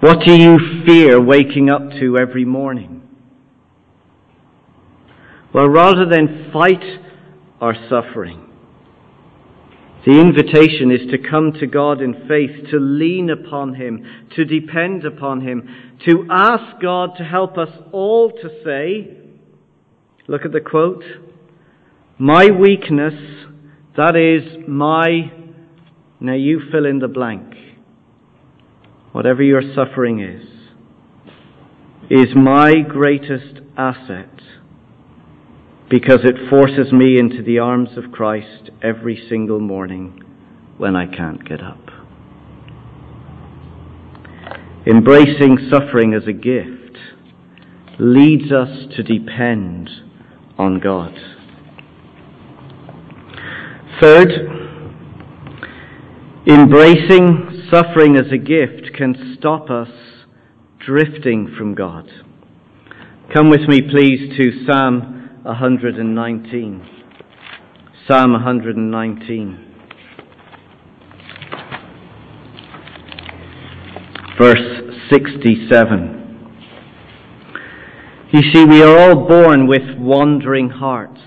What 0.00 0.18
do 0.24 0.32
you 0.32 0.58
fear 0.86 1.20
waking 1.20 1.70
up 1.70 1.82
to 1.98 2.18
every 2.18 2.44
morning? 2.44 3.02
Well, 5.52 5.68
rather 5.68 6.06
than 6.08 6.50
fight 6.52 6.84
our 7.60 7.74
suffering, 7.88 8.48
the 10.06 10.20
invitation 10.20 10.92
is 10.92 11.10
to 11.10 11.18
come 11.18 11.52
to 11.58 11.66
God 11.66 12.00
in 12.00 12.14
faith, 12.28 12.70
to 12.70 12.78
lean 12.78 13.28
upon 13.28 13.74
Him, 13.74 14.06
to 14.36 14.44
depend 14.44 15.04
upon 15.04 15.40
Him, 15.40 15.68
to 16.06 16.28
ask 16.30 16.80
God 16.80 17.10
to 17.18 17.24
help 17.24 17.58
us 17.58 17.70
all 17.90 18.30
to 18.30 18.48
say, 18.64 19.16
look 20.28 20.44
at 20.44 20.52
the 20.52 20.60
quote, 20.60 21.02
my 22.18 22.50
weakness, 22.52 23.14
that 23.96 24.14
is 24.14 24.64
my, 24.68 25.32
now 26.20 26.34
you 26.34 26.60
fill 26.70 26.86
in 26.86 27.00
the 27.00 27.08
blank, 27.08 27.54
whatever 29.18 29.42
your 29.42 29.62
suffering 29.74 30.20
is, 30.20 30.46
is 32.08 32.36
my 32.36 32.72
greatest 32.88 33.60
asset 33.76 34.30
because 35.90 36.20
it 36.22 36.48
forces 36.48 36.92
me 36.92 37.18
into 37.18 37.42
the 37.42 37.58
arms 37.58 37.88
of 37.96 38.12
Christ 38.12 38.70
every 38.80 39.20
single 39.28 39.58
morning 39.58 40.22
when 40.76 40.94
I 40.94 41.06
can't 41.06 41.44
get 41.44 41.60
up. 41.60 41.80
Embracing 44.86 45.68
suffering 45.68 46.14
as 46.14 46.28
a 46.28 46.32
gift 46.32 46.96
leads 47.98 48.52
us 48.52 48.86
to 48.94 49.02
depend 49.02 49.90
on 50.56 50.78
God. 50.78 51.12
Third, 54.00 54.57
embracing 56.48 57.68
suffering 57.70 58.16
as 58.16 58.32
a 58.32 58.38
gift 58.38 58.96
can 58.96 59.36
stop 59.38 59.68
us 59.68 59.90
drifting 60.78 61.54
from 61.58 61.74
God. 61.74 62.08
Come 63.34 63.50
with 63.50 63.68
me, 63.68 63.82
please, 63.82 64.34
to 64.38 64.64
Psalm 64.66 65.40
119. 65.42 66.88
Psalm 68.06 68.32
119. 68.32 69.64
Verse 74.38 74.96
67. 75.12 76.14
You 78.32 78.40
see, 78.52 78.64
we 78.64 78.82
are 78.82 78.98
all 78.98 79.28
born 79.28 79.66
with 79.66 79.98
wandering 79.98 80.70
hearts. 80.70 81.20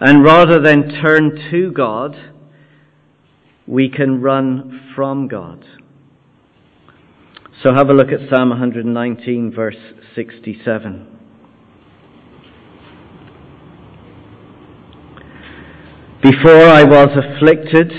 And 0.00 0.24
rather 0.24 0.58
than 0.58 1.02
turn 1.02 1.50
to 1.50 1.70
God, 1.72 2.16
we 3.66 3.88
can 3.88 4.20
run 4.20 4.92
from 4.94 5.28
God. 5.28 5.64
So 7.62 7.72
have 7.74 7.90
a 7.90 7.92
look 7.92 8.08
at 8.08 8.28
Psalm 8.28 8.50
119, 8.50 9.52
verse 9.54 9.76
67. 10.14 11.06
Before 16.22 16.64
I 16.64 16.84
was 16.84 17.08
afflicted, 17.16 17.92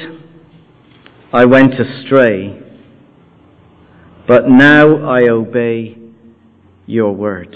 I 1.33 1.45
went 1.45 1.73
astray, 1.73 2.61
but 4.27 4.47
now 4.47 5.09
I 5.09 5.29
obey 5.29 5.97
your 6.85 7.13
word. 7.13 7.55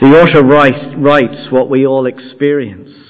The 0.00 0.06
author 0.06 0.44
writes 0.44 1.50
what 1.50 1.68
we 1.68 1.86
all 1.86 2.06
experience. 2.06 3.07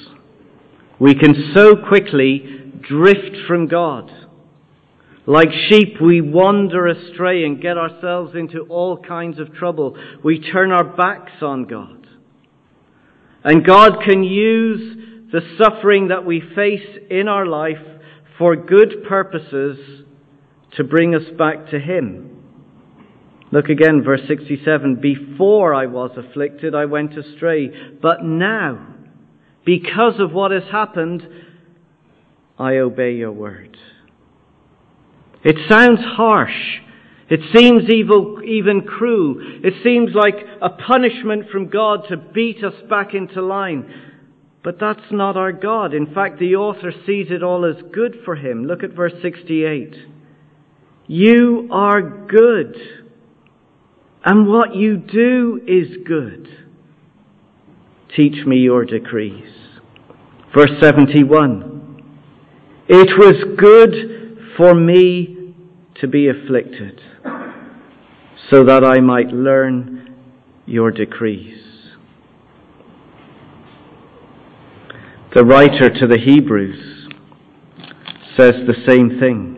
We 1.00 1.14
can 1.14 1.52
so 1.54 1.76
quickly 1.76 2.72
drift 2.80 3.46
from 3.46 3.68
God. 3.68 4.11
Like 5.26 5.48
sheep, 5.68 6.00
we 6.00 6.20
wander 6.20 6.87
astray 6.87 7.44
and 7.44 7.61
get 7.61 7.76
ourselves 7.76 8.34
into 8.34 8.61
all 8.70 8.96
kinds 8.96 9.38
of 9.38 9.54
trouble. 9.54 9.96
We 10.24 10.40
turn 10.40 10.72
our 10.72 10.84
backs 10.84 11.42
on 11.42 11.64
God. 11.64 12.06
And 13.44 13.64
God 13.64 13.98
can 14.04 14.24
use 14.24 15.30
the 15.30 15.42
suffering 15.62 16.08
that 16.08 16.24
we 16.24 16.40
face 16.54 16.98
in 17.11 17.28
our 17.28 17.46
life 17.46 17.76
for 18.38 18.56
good 18.56 19.04
purposes 19.06 20.04
to 20.76 20.84
bring 20.84 21.14
us 21.14 21.28
back 21.37 21.70
to 21.70 21.78
Him. 21.78 22.42
Look 23.52 23.68
again, 23.68 24.02
verse 24.02 24.22
67. 24.28 24.96
Before 25.00 25.74
I 25.74 25.87
was 25.87 26.11
afflicted, 26.16 26.74
I 26.74 26.87
went 26.87 27.16
astray. 27.16 27.70
But 28.00 28.22
now, 28.22 28.94
because 29.68 30.14
of 30.18 30.33
what 30.33 30.50
has 30.50 30.62
happened, 30.72 31.28
I 32.59 32.78
obey 32.78 33.12
your 33.12 33.33
word. 33.33 33.76
It 35.44 35.57
sounds 35.68 36.00
harsh. 36.02 36.78
It 37.28 37.40
seems 37.54 37.83
evil, 37.90 38.40
even 38.42 38.81
cruel. 38.81 39.37
It 39.62 39.74
seems 39.85 40.14
like 40.14 40.37
a 40.62 40.70
punishment 40.70 41.50
from 41.50 41.68
God 41.68 42.09
to 42.09 42.16
beat 42.16 42.64
us 42.64 42.72
back 42.88 43.12
into 43.12 43.42
line. 43.42 43.92
But 44.64 44.81
that's 44.81 45.11
not 45.11 45.37
our 45.37 45.52
God. 45.52 45.92
In 45.92 46.14
fact, 46.14 46.38
the 46.38 46.57
author 46.57 46.90
sees 47.04 47.26
it 47.28 47.42
all 47.42 47.66
as 47.66 47.76
good 47.92 48.20
for 48.24 48.37
him. 48.37 48.64
Look 48.64 48.83
at 48.83 48.94
verse 48.94 49.20
68. 49.20 49.94
You 51.09 51.68
are 51.70 52.00
good, 52.00 52.74
and 54.24 54.48
what 54.48 54.74
you 54.74 54.96
do 54.96 55.61
is 55.66 56.07
good. 56.07 56.67
Teach 58.16 58.47
me 58.47 58.57
your 58.59 58.85
decrees. 58.85 59.53
Verse 60.57 60.71
71. 60.81 62.03
It 62.88 63.09
was 63.18 63.57
good 63.59 64.38
for 64.57 64.75
me 64.75 65.55
to 66.01 66.09
be 66.09 66.29
afflicted 66.29 67.01
so 68.51 68.64
that 68.64 68.85
I 68.85 69.01
might 69.01 69.29
learn 69.29 70.16
your 70.66 70.90
decrees. 70.90 71.62
The 75.35 75.44
writer 75.44 75.90
to 75.90 76.07
the 76.07 76.18
Hebrews 76.18 77.09
says 78.38 78.55
the 78.66 78.75
same 78.87 79.21
thing. 79.21 79.57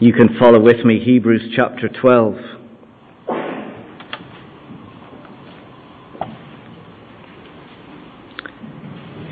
You 0.00 0.12
can 0.12 0.38
follow 0.38 0.60
with 0.60 0.84
me, 0.84 1.00
Hebrews 1.04 1.52
chapter 1.56 1.88
12. 1.88 2.59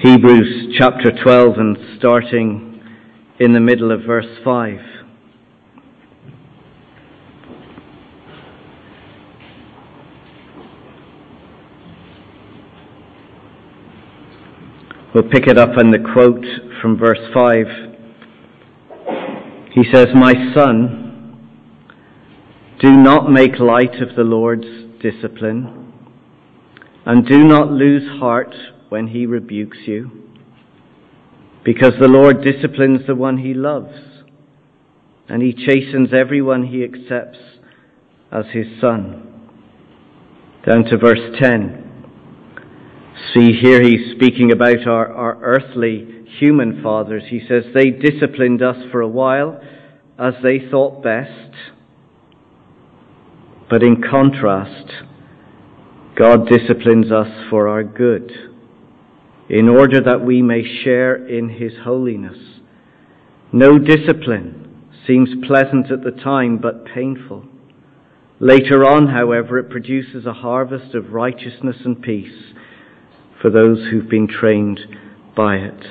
Hebrews 0.08 0.74
chapter 0.78 1.12
12 1.22 1.58
and 1.58 1.76
starting 1.98 2.80
in 3.40 3.52
the 3.52 3.60
middle 3.60 3.92
of 3.92 4.04
verse 4.06 4.38
5. 4.42 4.78
We'll 15.14 15.28
pick 15.28 15.46
it 15.46 15.58
up 15.58 15.78
in 15.78 15.90
the 15.90 15.98
quote 16.14 16.42
from 16.80 16.96
verse 16.96 17.20
5. 17.34 17.66
He 19.74 19.82
says, 19.92 20.06
My 20.14 20.32
son, 20.54 21.50
do 22.80 22.92
not 22.92 23.30
make 23.30 23.58
light 23.58 24.00
of 24.00 24.16
the 24.16 24.24
Lord's 24.24 24.64
discipline, 25.02 25.92
and 27.04 27.26
do 27.26 27.44
not 27.44 27.70
lose 27.70 28.08
heart 28.18 28.54
when 28.88 29.08
he 29.08 29.26
rebukes 29.26 29.78
you, 29.86 30.10
because 31.64 31.92
the 32.00 32.08
Lord 32.08 32.42
disciplines 32.42 33.06
the 33.06 33.14
one 33.14 33.38
he 33.38 33.54
loves, 33.54 33.94
and 35.28 35.42
he 35.42 35.52
chastens 35.52 36.10
everyone 36.12 36.64
he 36.64 36.84
accepts 36.84 37.38
as 38.32 38.46
his 38.52 38.66
son. 38.80 39.24
Down 40.66 40.84
to 40.84 40.96
verse 40.98 41.36
10. 41.40 41.84
See, 43.34 43.52
here 43.60 43.82
he's 43.82 44.14
speaking 44.16 44.52
about 44.52 44.86
our, 44.86 45.12
our 45.12 45.38
earthly 45.42 46.24
human 46.38 46.82
fathers. 46.82 47.24
He 47.28 47.40
says, 47.48 47.64
They 47.74 47.90
disciplined 47.90 48.62
us 48.62 48.76
for 48.90 49.00
a 49.00 49.08
while 49.08 49.60
as 50.18 50.34
they 50.42 50.60
thought 50.70 51.02
best. 51.02 51.52
But 53.70 53.82
in 53.82 54.02
contrast, 54.02 54.92
God 56.16 56.48
disciplines 56.48 57.12
us 57.12 57.28
for 57.50 57.68
our 57.68 57.84
good, 57.84 58.32
in 59.48 59.68
order 59.68 60.00
that 60.00 60.24
we 60.24 60.42
may 60.42 60.62
share 60.84 61.14
in 61.26 61.48
His 61.48 61.72
holiness. 61.84 62.38
No 63.52 63.78
discipline 63.78 64.90
seems 65.06 65.30
pleasant 65.46 65.90
at 65.90 66.04
the 66.04 66.10
time, 66.10 66.58
but 66.58 66.84
painful. 66.84 67.44
Later 68.40 68.84
on, 68.84 69.08
however, 69.08 69.58
it 69.58 69.70
produces 69.70 70.26
a 70.26 70.32
harvest 70.32 70.94
of 70.94 71.12
righteousness 71.12 71.76
and 71.84 72.00
peace 72.00 72.54
for 73.40 73.50
those 73.50 73.88
who've 73.90 74.08
been 74.08 74.28
trained 74.28 74.80
by 75.34 75.56
it. 75.56 75.84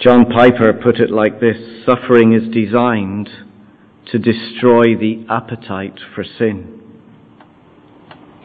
John 0.00 0.26
Piper 0.26 0.72
put 0.74 1.00
it 1.00 1.10
like 1.10 1.40
this 1.40 1.56
suffering 1.86 2.34
is 2.34 2.52
designed 2.52 3.28
to 4.12 4.18
destroy 4.18 4.94
the 4.94 5.24
appetite 5.30 5.98
for 6.14 6.24
sin. 6.24 6.83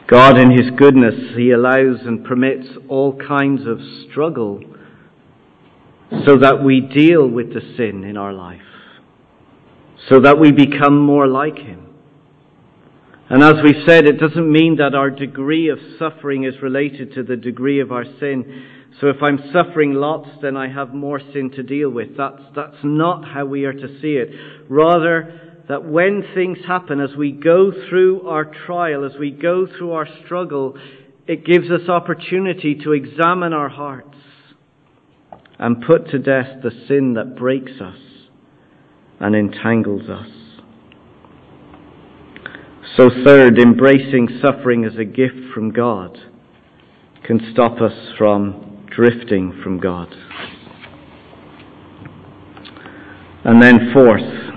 God, 0.09 0.39
in 0.39 0.49
His 0.49 0.71
goodness, 0.75 1.35
He 1.37 1.51
allows 1.51 1.99
and 2.05 2.25
permits 2.25 2.67
all 2.87 3.15
kinds 3.15 3.67
of 3.67 3.79
struggle 4.09 4.59
so 6.25 6.37
that 6.39 6.63
we 6.63 6.81
deal 6.81 7.27
with 7.27 7.53
the 7.53 7.61
sin 7.77 8.03
in 8.03 8.17
our 8.17 8.33
life, 8.33 8.61
so 10.09 10.19
that 10.21 10.39
we 10.39 10.51
become 10.51 10.99
more 10.99 11.27
like 11.27 11.57
Him. 11.57 11.85
And 13.29 13.43
as 13.43 13.63
we've 13.63 13.85
said, 13.85 14.07
it 14.07 14.19
doesn't 14.19 14.51
mean 14.51 14.77
that 14.77 14.95
our 14.95 15.11
degree 15.11 15.69
of 15.69 15.77
suffering 15.99 16.45
is 16.45 16.55
related 16.63 17.13
to 17.13 17.21
the 17.21 17.35
degree 17.35 17.79
of 17.79 17.91
our 17.91 18.05
sin. 18.19 18.65
So 18.99 19.09
if 19.09 19.21
I'm 19.21 19.37
suffering 19.53 19.93
lots, 19.93 20.29
then 20.41 20.57
I 20.57 20.73
have 20.73 20.95
more 20.95 21.19
sin 21.19 21.51
to 21.51 21.61
deal 21.61 21.91
with. 21.91 22.17
That's, 22.17 22.41
that's 22.55 22.77
not 22.83 23.25
how 23.25 23.45
we 23.45 23.65
are 23.65 23.73
to 23.73 24.01
see 24.01 24.13
it. 24.13 24.29
Rather, 24.67 25.48
that 25.69 25.85
when 25.85 26.23
things 26.33 26.57
happen, 26.67 26.99
as 26.99 27.15
we 27.15 27.31
go 27.31 27.71
through 27.87 28.27
our 28.27 28.43
trial, 28.43 29.05
as 29.05 29.17
we 29.19 29.29
go 29.29 29.67
through 29.67 29.91
our 29.91 30.07
struggle, 30.25 30.75
it 31.27 31.45
gives 31.45 31.69
us 31.69 31.87
opportunity 31.87 32.73
to 32.83 32.91
examine 32.91 33.53
our 33.53 33.69
hearts 33.69 34.17
and 35.59 35.83
put 35.85 36.09
to 36.09 36.17
death 36.17 36.63
the 36.63 36.71
sin 36.87 37.13
that 37.13 37.35
breaks 37.37 37.73
us 37.79 37.99
and 39.19 39.35
entangles 39.35 40.09
us. 40.09 40.27
So, 42.97 43.09
third, 43.23 43.59
embracing 43.59 44.39
suffering 44.43 44.85
as 44.85 44.97
a 44.97 45.05
gift 45.05 45.53
from 45.53 45.71
God 45.71 46.17
can 47.23 47.39
stop 47.53 47.79
us 47.79 47.93
from 48.17 48.87
drifting 48.89 49.61
from 49.63 49.79
God. 49.79 50.07
And 53.45 53.61
then, 53.61 53.91
fourth, 53.93 54.49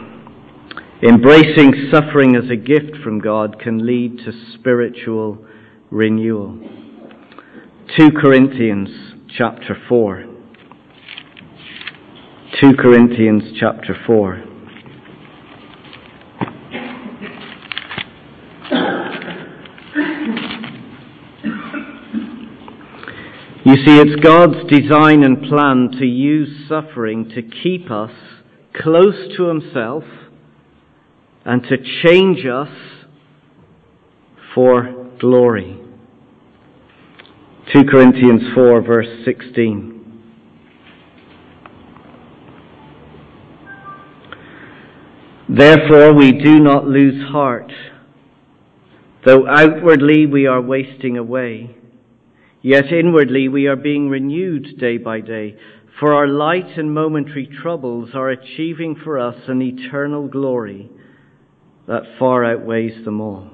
embracing 1.02 1.90
suffering 1.90 2.36
as 2.36 2.48
a 2.48 2.54
gift 2.54 3.02
from 3.02 3.18
God 3.18 3.58
can 3.60 3.84
lead 3.84 4.18
to 4.18 4.32
spiritual 4.54 5.44
renewal. 5.90 6.60
2 7.98 8.10
Corinthians 8.12 8.88
chapter 9.36 9.76
4. 9.88 10.24
2 12.60 12.74
Corinthians 12.76 13.42
chapter 13.58 13.96
4. 14.06 14.44
You 23.64 23.76
see, 23.84 23.98
it's 23.98 24.22
God's 24.22 24.70
design 24.70 25.24
and 25.24 25.42
plan 25.42 25.90
to 25.98 26.04
use 26.04 26.68
suffering 26.68 27.28
to 27.30 27.42
keep 27.42 27.90
us 27.90 28.12
close 28.74 29.16
to 29.36 29.44
Himself 29.44 30.04
and 31.44 31.62
to 31.64 31.76
change 32.02 32.46
us 32.46 32.68
for 34.54 35.10
glory. 35.20 35.80
2 37.72 37.84
Corinthians 37.84 38.42
4, 38.54 38.82
verse 38.82 39.24
16. 39.24 39.90
Therefore, 45.48 46.14
we 46.14 46.32
do 46.32 46.60
not 46.60 46.86
lose 46.86 47.30
heart, 47.30 47.72
though 49.24 49.46
outwardly 49.46 50.26
we 50.26 50.46
are 50.46 50.60
wasting 50.60 51.18
away 51.18 51.76
Yet 52.62 52.92
inwardly 52.92 53.48
we 53.48 53.66
are 53.66 53.76
being 53.76 54.08
renewed 54.08 54.78
day 54.78 54.96
by 54.96 55.20
day, 55.20 55.56
for 55.98 56.14
our 56.14 56.28
light 56.28 56.78
and 56.78 56.94
momentary 56.94 57.46
troubles 57.46 58.10
are 58.14 58.30
achieving 58.30 58.94
for 58.94 59.18
us 59.18 59.34
an 59.48 59.60
eternal 59.60 60.28
glory 60.28 60.88
that 61.88 62.02
far 62.18 62.44
outweighs 62.44 63.04
them 63.04 63.20
all. 63.20 63.48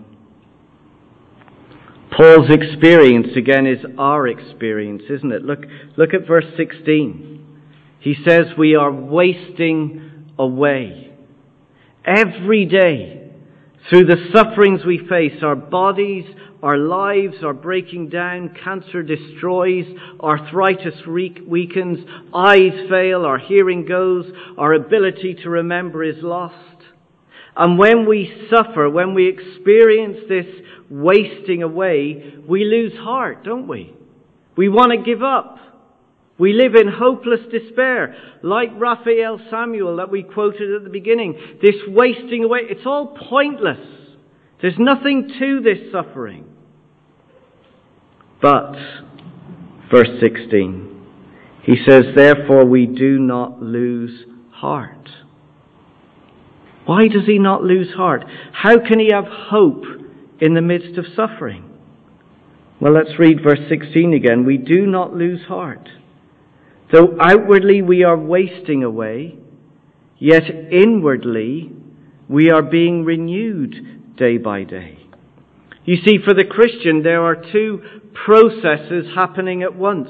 Paul's 2.16 2.50
experience 2.50 3.28
again 3.36 3.66
is 3.66 3.84
our 3.96 4.26
experience, 4.26 5.02
isn't 5.08 5.32
it? 5.32 5.42
Look, 5.42 5.60
look 5.96 6.14
at 6.14 6.26
verse 6.26 6.46
16. 6.56 7.60
He 8.00 8.14
says 8.26 8.46
we 8.56 8.74
are 8.74 8.92
wasting 8.92 10.32
away. 10.38 11.12
Every 12.04 12.64
day 12.64 13.18
Through 13.88 14.04
the 14.04 14.28
sufferings 14.34 14.84
we 14.84 14.98
face, 15.08 15.42
our 15.42 15.56
bodies, 15.56 16.26
our 16.62 16.76
lives 16.76 17.36
are 17.42 17.54
breaking 17.54 18.10
down, 18.10 18.54
cancer 18.62 19.02
destroys, 19.02 19.86
arthritis 20.20 21.06
weakens, 21.06 21.98
eyes 22.34 22.72
fail, 22.90 23.24
our 23.24 23.38
hearing 23.38 23.86
goes, 23.86 24.26
our 24.58 24.74
ability 24.74 25.38
to 25.42 25.48
remember 25.48 26.04
is 26.04 26.22
lost. 26.22 26.54
And 27.58 27.76
when 27.76 28.08
we 28.08 28.48
suffer, 28.48 28.88
when 28.88 29.14
we 29.14 29.28
experience 29.28 30.18
this 30.28 30.46
wasting 30.88 31.64
away, 31.64 32.34
we 32.48 32.64
lose 32.64 32.96
heart, 32.96 33.42
don't 33.42 33.66
we? 33.66 33.92
We 34.56 34.68
want 34.68 34.92
to 34.92 35.04
give 35.04 35.24
up. 35.24 35.58
We 36.38 36.52
live 36.52 36.76
in 36.76 36.86
hopeless 36.86 37.40
despair, 37.50 38.14
like 38.44 38.68
Raphael 38.76 39.40
Samuel 39.50 39.96
that 39.96 40.08
we 40.08 40.22
quoted 40.22 40.72
at 40.72 40.84
the 40.84 40.90
beginning. 40.90 41.34
This 41.60 41.74
wasting 41.88 42.44
away, 42.44 42.60
it's 42.62 42.86
all 42.86 43.18
pointless. 43.28 43.84
There's 44.62 44.78
nothing 44.78 45.28
to 45.40 45.60
this 45.60 45.90
suffering. 45.90 46.44
But, 48.40 48.74
verse 49.90 50.10
16, 50.20 51.06
he 51.64 51.74
says, 51.88 52.04
Therefore 52.14 52.64
we 52.64 52.86
do 52.86 53.18
not 53.18 53.60
lose 53.60 54.24
heart. 54.52 55.08
Why 56.88 57.06
does 57.06 57.26
he 57.26 57.38
not 57.38 57.62
lose 57.62 57.92
heart? 57.94 58.24
How 58.50 58.78
can 58.78 58.98
he 58.98 59.10
have 59.12 59.26
hope 59.28 59.84
in 60.40 60.54
the 60.54 60.62
midst 60.62 60.96
of 60.96 61.04
suffering? 61.14 61.70
Well, 62.80 62.94
let's 62.94 63.18
read 63.18 63.42
verse 63.42 63.58
16 63.68 64.14
again. 64.14 64.46
We 64.46 64.56
do 64.56 64.86
not 64.86 65.14
lose 65.14 65.42
heart. 65.48 65.86
Though 66.90 67.14
outwardly 67.20 67.82
we 67.82 68.04
are 68.04 68.16
wasting 68.16 68.84
away, 68.84 69.36
yet 70.16 70.44
inwardly 70.72 71.72
we 72.26 72.48
are 72.48 72.62
being 72.62 73.04
renewed 73.04 74.16
day 74.16 74.38
by 74.38 74.64
day. 74.64 74.98
You 75.84 75.96
see, 76.06 76.16
for 76.24 76.32
the 76.32 76.46
Christian, 76.46 77.02
there 77.02 77.22
are 77.22 77.36
two 77.52 77.82
processes 78.24 79.08
happening 79.14 79.62
at 79.62 79.76
once. 79.76 80.08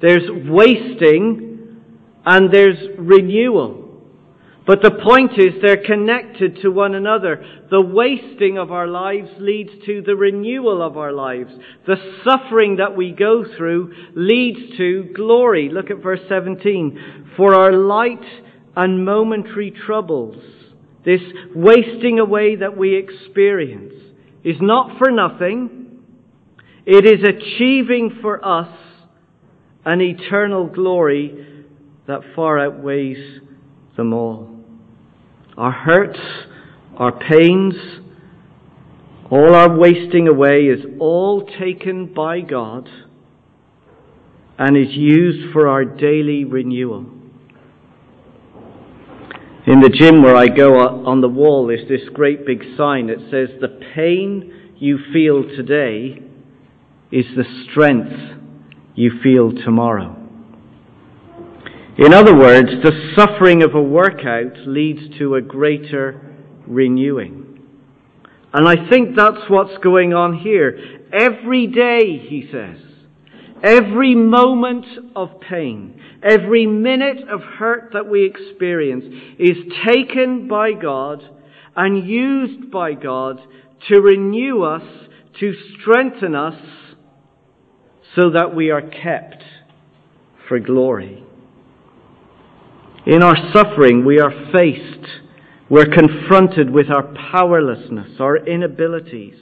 There's 0.00 0.30
wasting 0.48 1.82
and 2.24 2.50
there's 2.50 2.78
renewal. 2.96 3.85
But 4.66 4.82
the 4.82 4.90
point 4.90 5.32
is 5.38 5.62
they're 5.62 5.84
connected 5.84 6.58
to 6.62 6.70
one 6.70 6.96
another. 6.96 7.44
The 7.70 7.80
wasting 7.80 8.58
of 8.58 8.72
our 8.72 8.88
lives 8.88 9.28
leads 9.38 9.70
to 9.86 10.02
the 10.02 10.16
renewal 10.16 10.82
of 10.82 10.96
our 10.96 11.12
lives. 11.12 11.52
The 11.86 11.94
suffering 12.24 12.76
that 12.76 12.96
we 12.96 13.12
go 13.12 13.44
through 13.56 13.94
leads 14.16 14.76
to 14.76 15.12
glory. 15.14 15.68
Look 15.68 15.90
at 15.90 16.02
verse 16.02 16.20
17. 16.28 17.34
For 17.36 17.54
our 17.54 17.72
light 17.72 18.24
and 18.74 19.04
momentary 19.04 19.70
troubles, 19.70 20.42
this 21.04 21.20
wasting 21.54 22.18
away 22.18 22.56
that 22.56 22.76
we 22.76 22.96
experience, 22.96 23.94
is 24.42 24.56
not 24.60 24.98
for 24.98 25.12
nothing. 25.12 26.02
It 26.84 27.04
is 27.04 27.24
achieving 27.24 28.18
for 28.20 28.44
us 28.44 28.76
an 29.84 30.00
eternal 30.00 30.66
glory 30.66 31.66
that 32.08 32.22
far 32.34 32.58
outweighs 32.58 33.40
them 33.96 34.12
all 34.12 34.55
our 35.56 35.72
hurts, 35.72 36.18
our 36.96 37.12
pains, 37.12 37.74
all 39.30 39.54
our 39.54 39.76
wasting 39.76 40.28
away 40.28 40.66
is 40.66 40.84
all 41.00 41.46
taken 41.58 42.12
by 42.12 42.40
God 42.40 42.88
and 44.58 44.76
is 44.76 44.94
used 44.94 45.52
for 45.52 45.68
our 45.68 45.84
daily 45.84 46.44
renewal. 46.44 47.06
In 49.66 49.80
the 49.80 49.90
gym 49.90 50.22
where 50.22 50.36
I 50.36 50.46
go 50.46 50.78
uh, 50.78 51.08
on 51.08 51.20
the 51.20 51.28
wall 51.28 51.70
is 51.70 51.88
this 51.88 52.08
great 52.14 52.46
big 52.46 52.62
sign 52.76 53.08
that 53.08 53.18
says, 53.30 53.48
The 53.60 53.80
pain 53.94 54.72
you 54.76 54.98
feel 55.12 55.42
today 55.42 56.22
is 57.10 57.24
the 57.36 57.44
strength 57.68 58.12
you 58.94 59.10
feel 59.22 59.50
tomorrow. 59.50 60.15
In 61.98 62.12
other 62.12 62.36
words, 62.36 62.68
the 62.82 63.14
suffering 63.16 63.62
of 63.62 63.74
a 63.74 63.80
workout 63.80 64.66
leads 64.66 65.16
to 65.18 65.36
a 65.36 65.40
greater 65.40 66.20
renewing. 66.66 67.58
And 68.52 68.68
I 68.68 68.88
think 68.90 69.16
that's 69.16 69.48
what's 69.48 69.82
going 69.82 70.12
on 70.12 70.38
here. 70.38 70.78
Every 71.10 71.66
day, 71.66 72.18
he 72.18 72.48
says, 72.52 72.76
every 73.62 74.14
moment 74.14 74.84
of 75.14 75.40
pain, 75.40 75.98
every 76.22 76.66
minute 76.66 77.28
of 77.30 77.40
hurt 77.40 77.90
that 77.94 78.06
we 78.06 78.26
experience 78.26 79.04
is 79.38 79.56
taken 79.86 80.48
by 80.48 80.72
God 80.72 81.22
and 81.76 82.06
used 82.06 82.70
by 82.70 82.92
God 82.92 83.40
to 83.88 84.00
renew 84.02 84.62
us, 84.64 84.84
to 85.40 85.54
strengthen 85.80 86.34
us, 86.34 86.60
so 88.14 88.30
that 88.30 88.54
we 88.54 88.70
are 88.70 88.82
kept 88.82 89.42
for 90.46 90.58
glory. 90.58 91.25
In 93.06 93.22
our 93.22 93.36
suffering, 93.54 94.04
we 94.04 94.18
are 94.18 94.32
faced, 94.52 95.06
we're 95.70 95.86
confronted 95.86 96.70
with 96.70 96.90
our 96.90 97.14
powerlessness, 97.32 98.18
our 98.18 98.36
inabilities. 98.36 99.36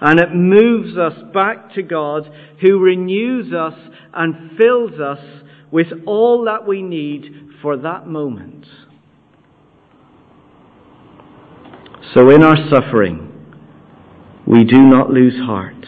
And 0.00 0.18
it 0.18 0.34
moves 0.34 0.96
us 0.96 1.12
back 1.34 1.74
to 1.74 1.82
God 1.82 2.30
who 2.62 2.78
renews 2.78 3.52
us 3.52 3.74
and 4.14 4.56
fills 4.56 4.98
us 5.00 5.18
with 5.70 5.88
all 6.06 6.44
that 6.44 6.66
we 6.66 6.82
need 6.82 7.50
for 7.60 7.76
that 7.76 8.06
moment. 8.06 8.64
So 12.14 12.30
in 12.30 12.42
our 12.42 12.56
suffering, 12.70 13.26
we 14.46 14.64
do 14.64 14.80
not 14.80 15.10
lose 15.10 15.34
heart. 15.44 15.84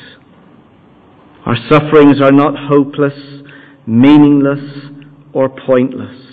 Our 1.46 1.56
sufferings 1.70 2.20
are 2.20 2.32
not 2.32 2.54
hopeless, 2.68 3.18
meaningless, 3.86 4.92
or 5.32 5.48
pointless. 5.48 6.29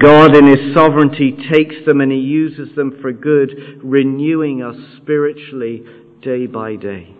God 0.00 0.34
in 0.34 0.46
His 0.46 0.74
sovereignty 0.74 1.36
takes 1.52 1.74
them 1.86 2.00
and 2.00 2.10
He 2.10 2.18
uses 2.18 2.74
them 2.74 2.98
for 3.02 3.12
good, 3.12 3.80
renewing 3.82 4.62
us 4.62 4.76
spiritually 4.96 5.84
day 6.22 6.46
by 6.46 6.76
day. 6.76 7.14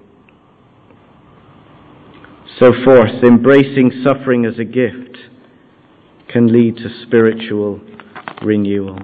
So 2.58 2.72
fourth, 2.84 3.22
embracing 3.22 4.02
suffering 4.04 4.46
as 4.46 4.58
a 4.58 4.64
gift 4.64 5.16
can 6.28 6.46
lead 6.52 6.76
to 6.76 6.88
spiritual 7.06 7.80
renewal. 8.42 8.98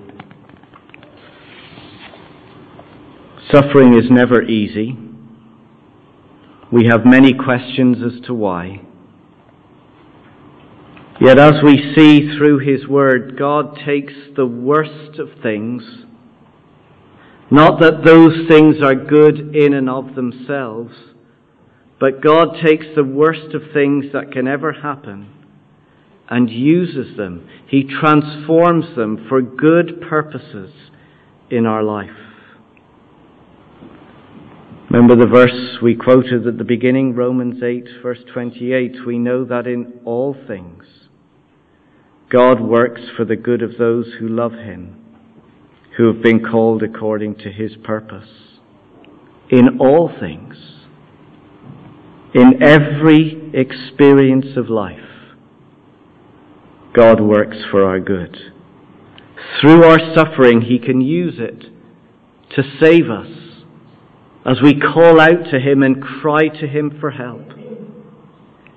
Suffering 3.52 3.98
is 3.98 4.10
never 4.10 4.42
easy. 4.42 4.98
We 6.72 6.86
have 6.86 7.04
many 7.04 7.32
questions 7.32 7.98
as 8.04 8.24
to 8.26 8.34
why. 8.34 8.86
Yet 11.20 11.38
as 11.38 11.55
we 11.64 11.94
see 11.96 12.37
through 12.37 12.59
His 12.59 12.87
Word, 12.87 13.38
God 13.38 13.79
takes 13.87 14.12
the 14.37 14.46
worst 14.46 15.18
of 15.18 15.29
things, 15.42 15.83
not 17.50 17.81
that 17.81 18.05
those 18.05 18.46
things 18.48 18.83
are 18.83 18.94
good 18.94 19.57
in 19.57 19.72
and 19.72 19.88
of 19.88 20.14
themselves, 20.14 20.92
but 21.98 22.22
God 22.22 22.59
takes 22.62 22.85
the 22.94 23.05
worst 23.05 23.55
of 23.55 23.62
things 23.72 24.07
that 24.12 24.31
can 24.31 24.46
ever 24.46 24.72
happen 24.72 25.33
and 26.29 26.50
uses 26.50 27.16
them. 27.16 27.48
He 27.66 27.85
transforms 27.85 28.94
them 28.94 29.26
for 29.29 29.40
good 29.40 30.02
purposes 30.02 30.72
in 31.50 31.64
our 31.64 31.83
life. 31.83 32.11
Remember 34.90 35.16
the 35.16 35.31
verse 35.33 35.79
we 35.83 35.94
quoted 35.94 36.46
at 36.46 36.59
the 36.59 36.64
beginning, 36.64 37.14
Romans 37.14 37.62
8, 37.62 37.85
verse 38.02 38.20
28. 38.33 39.07
We 39.07 39.18
know 39.18 39.44
that 39.46 39.66
in 39.66 40.00
all 40.05 40.37
things 40.46 40.85
God 42.30 42.60
works 42.60 43.02
for 43.16 43.24
the 43.24 43.36
good 43.36 43.62
of 43.62 43.78
those 43.78 44.14
who 44.18 44.28
love 44.28 44.52
him, 44.52 45.00
who 45.96 46.12
have 46.12 46.22
been 46.22 46.44
called 46.44 46.82
according 46.82 47.36
to 47.36 47.52
his 47.52 47.72
purpose. 47.84 48.28
In 49.48 49.78
all 49.78 50.10
things, 50.18 50.56
in 52.34 52.62
every 52.62 53.50
experience 53.54 54.56
of 54.56 54.68
life, 54.68 54.98
God 56.94 57.20
works 57.20 57.58
for 57.70 57.84
our 57.84 58.00
good. 58.00 58.36
Through 59.60 59.84
our 59.84 59.98
suffering, 60.14 60.62
he 60.62 60.78
can 60.78 61.00
use 61.00 61.34
it 61.38 61.66
to 62.56 62.62
save 62.80 63.08
us 63.08 63.28
as 64.44 64.60
we 64.62 64.80
call 64.80 65.20
out 65.20 65.50
to 65.50 65.60
him 65.60 65.82
and 65.82 66.02
cry 66.02 66.48
to 66.48 66.66
him 66.66 66.98
for 67.00 67.12
help. 67.12 67.42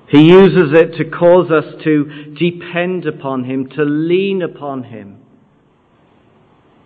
He 0.10 0.24
uses 0.24 0.74
it 0.74 0.98
to 0.98 1.06
cause 1.06 1.52
us 1.52 1.84
to 1.84 2.34
depend 2.34 3.06
upon 3.06 3.44
Him, 3.44 3.70
to 3.76 3.84
lean 3.84 4.42
upon 4.42 4.84
Him. 4.84 5.22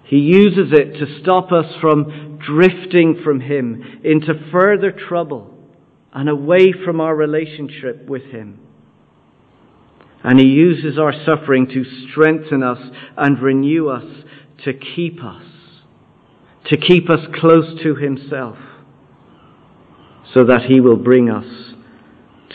He 0.04 0.18
uses 0.18 0.74
it 0.74 1.00
to 1.00 1.22
stop 1.22 1.54
us 1.54 1.66
from 1.80 2.40
drifting 2.46 3.22
from 3.24 3.40
Him 3.40 4.02
into 4.04 4.34
further 4.52 4.92
trouble 4.92 5.58
and 6.12 6.28
away 6.28 6.74
from 6.84 7.00
our 7.00 7.16
relationship 7.16 8.08
with 8.10 8.24
Him. 8.24 8.60
And 10.22 10.38
He 10.38 10.48
uses 10.48 11.00
our 11.00 11.14
suffering 11.26 11.68
to 11.68 11.86
strengthen 12.12 12.62
us 12.62 12.80
and 13.16 13.42
renew 13.42 13.88
us, 13.88 14.26
to 14.66 14.74
keep 14.74 15.24
us, 15.24 15.46
to 16.66 16.78
keep 16.78 17.10
us 17.10 17.20
close 17.40 17.82
to 17.84 17.96
Himself, 17.96 18.58
so 20.34 20.44
that 20.44 20.64
He 20.68 20.82
will 20.82 20.98
bring 20.98 21.30
us 21.30 21.73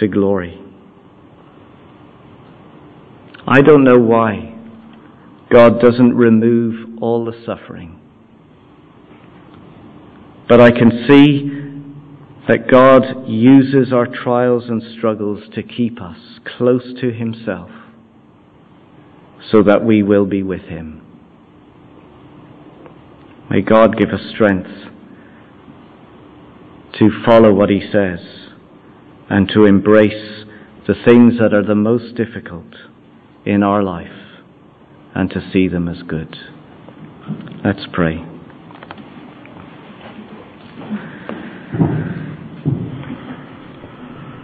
to 0.01 0.09
glory. 0.09 0.61
I 3.47 3.63
don't 3.63 3.85
know 3.85 3.99
why 3.99 4.55
God 5.51 5.81
doesn't 5.81 6.15
remove 6.15 7.03
all 7.03 7.25
the 7.25 7.33
suffering. 7.47 7.99
But 10.49 10.61
I 10.61 10.71
can 10.71 11.07
see 11.09 11.51
that 12.49 12.71
God 12.71 13.27
uses 13.27 13.93
our 13.93 14.07
trials 14.07 14.65
and 14.69 14.83
struggles 14.97 15.43
to 15.55 15.63
keep 15.63 16.01
us 16.01 16.19
close 16.57 16.95
to 17.01 17.13
Himself 17.13 17.71
so 19.51 19.63
that 19.63 19.85
we 19.85 20.03
will 20.03 20.27
be 20.27 20.43
with 20.43 20.63
Him. 20.63 21.03
May 23.51 23.63
God 23.63 23.97
give 23.97 24.11
us 24.11 24.21
strength 24.35 24.69
to 26.99 27.11
follow 27.25 27.53
what 27.53 27.71
He 27.71 27.81
says 27.93 28.19
and 29.31 29.49
to 29.55 29.65
embrace 29.65 30.45
the 30.87 30.95
things 31.05 31.35
that 31.39 31.53
are 31.53 31.65
the 31.65 31.75
most 31.75 32.15
difficult 32.15 32.75
in 33.45 33.63
our 33.63 33.83
life 33.83 34.09
and 35.15 35.31
to 35.31 35.51
see 35.53 35.69
them 35.69 35.89
as 35.89 36.03
good. 36.03 36.37
Let's 37.65 37.87
pray. 37.93 38.28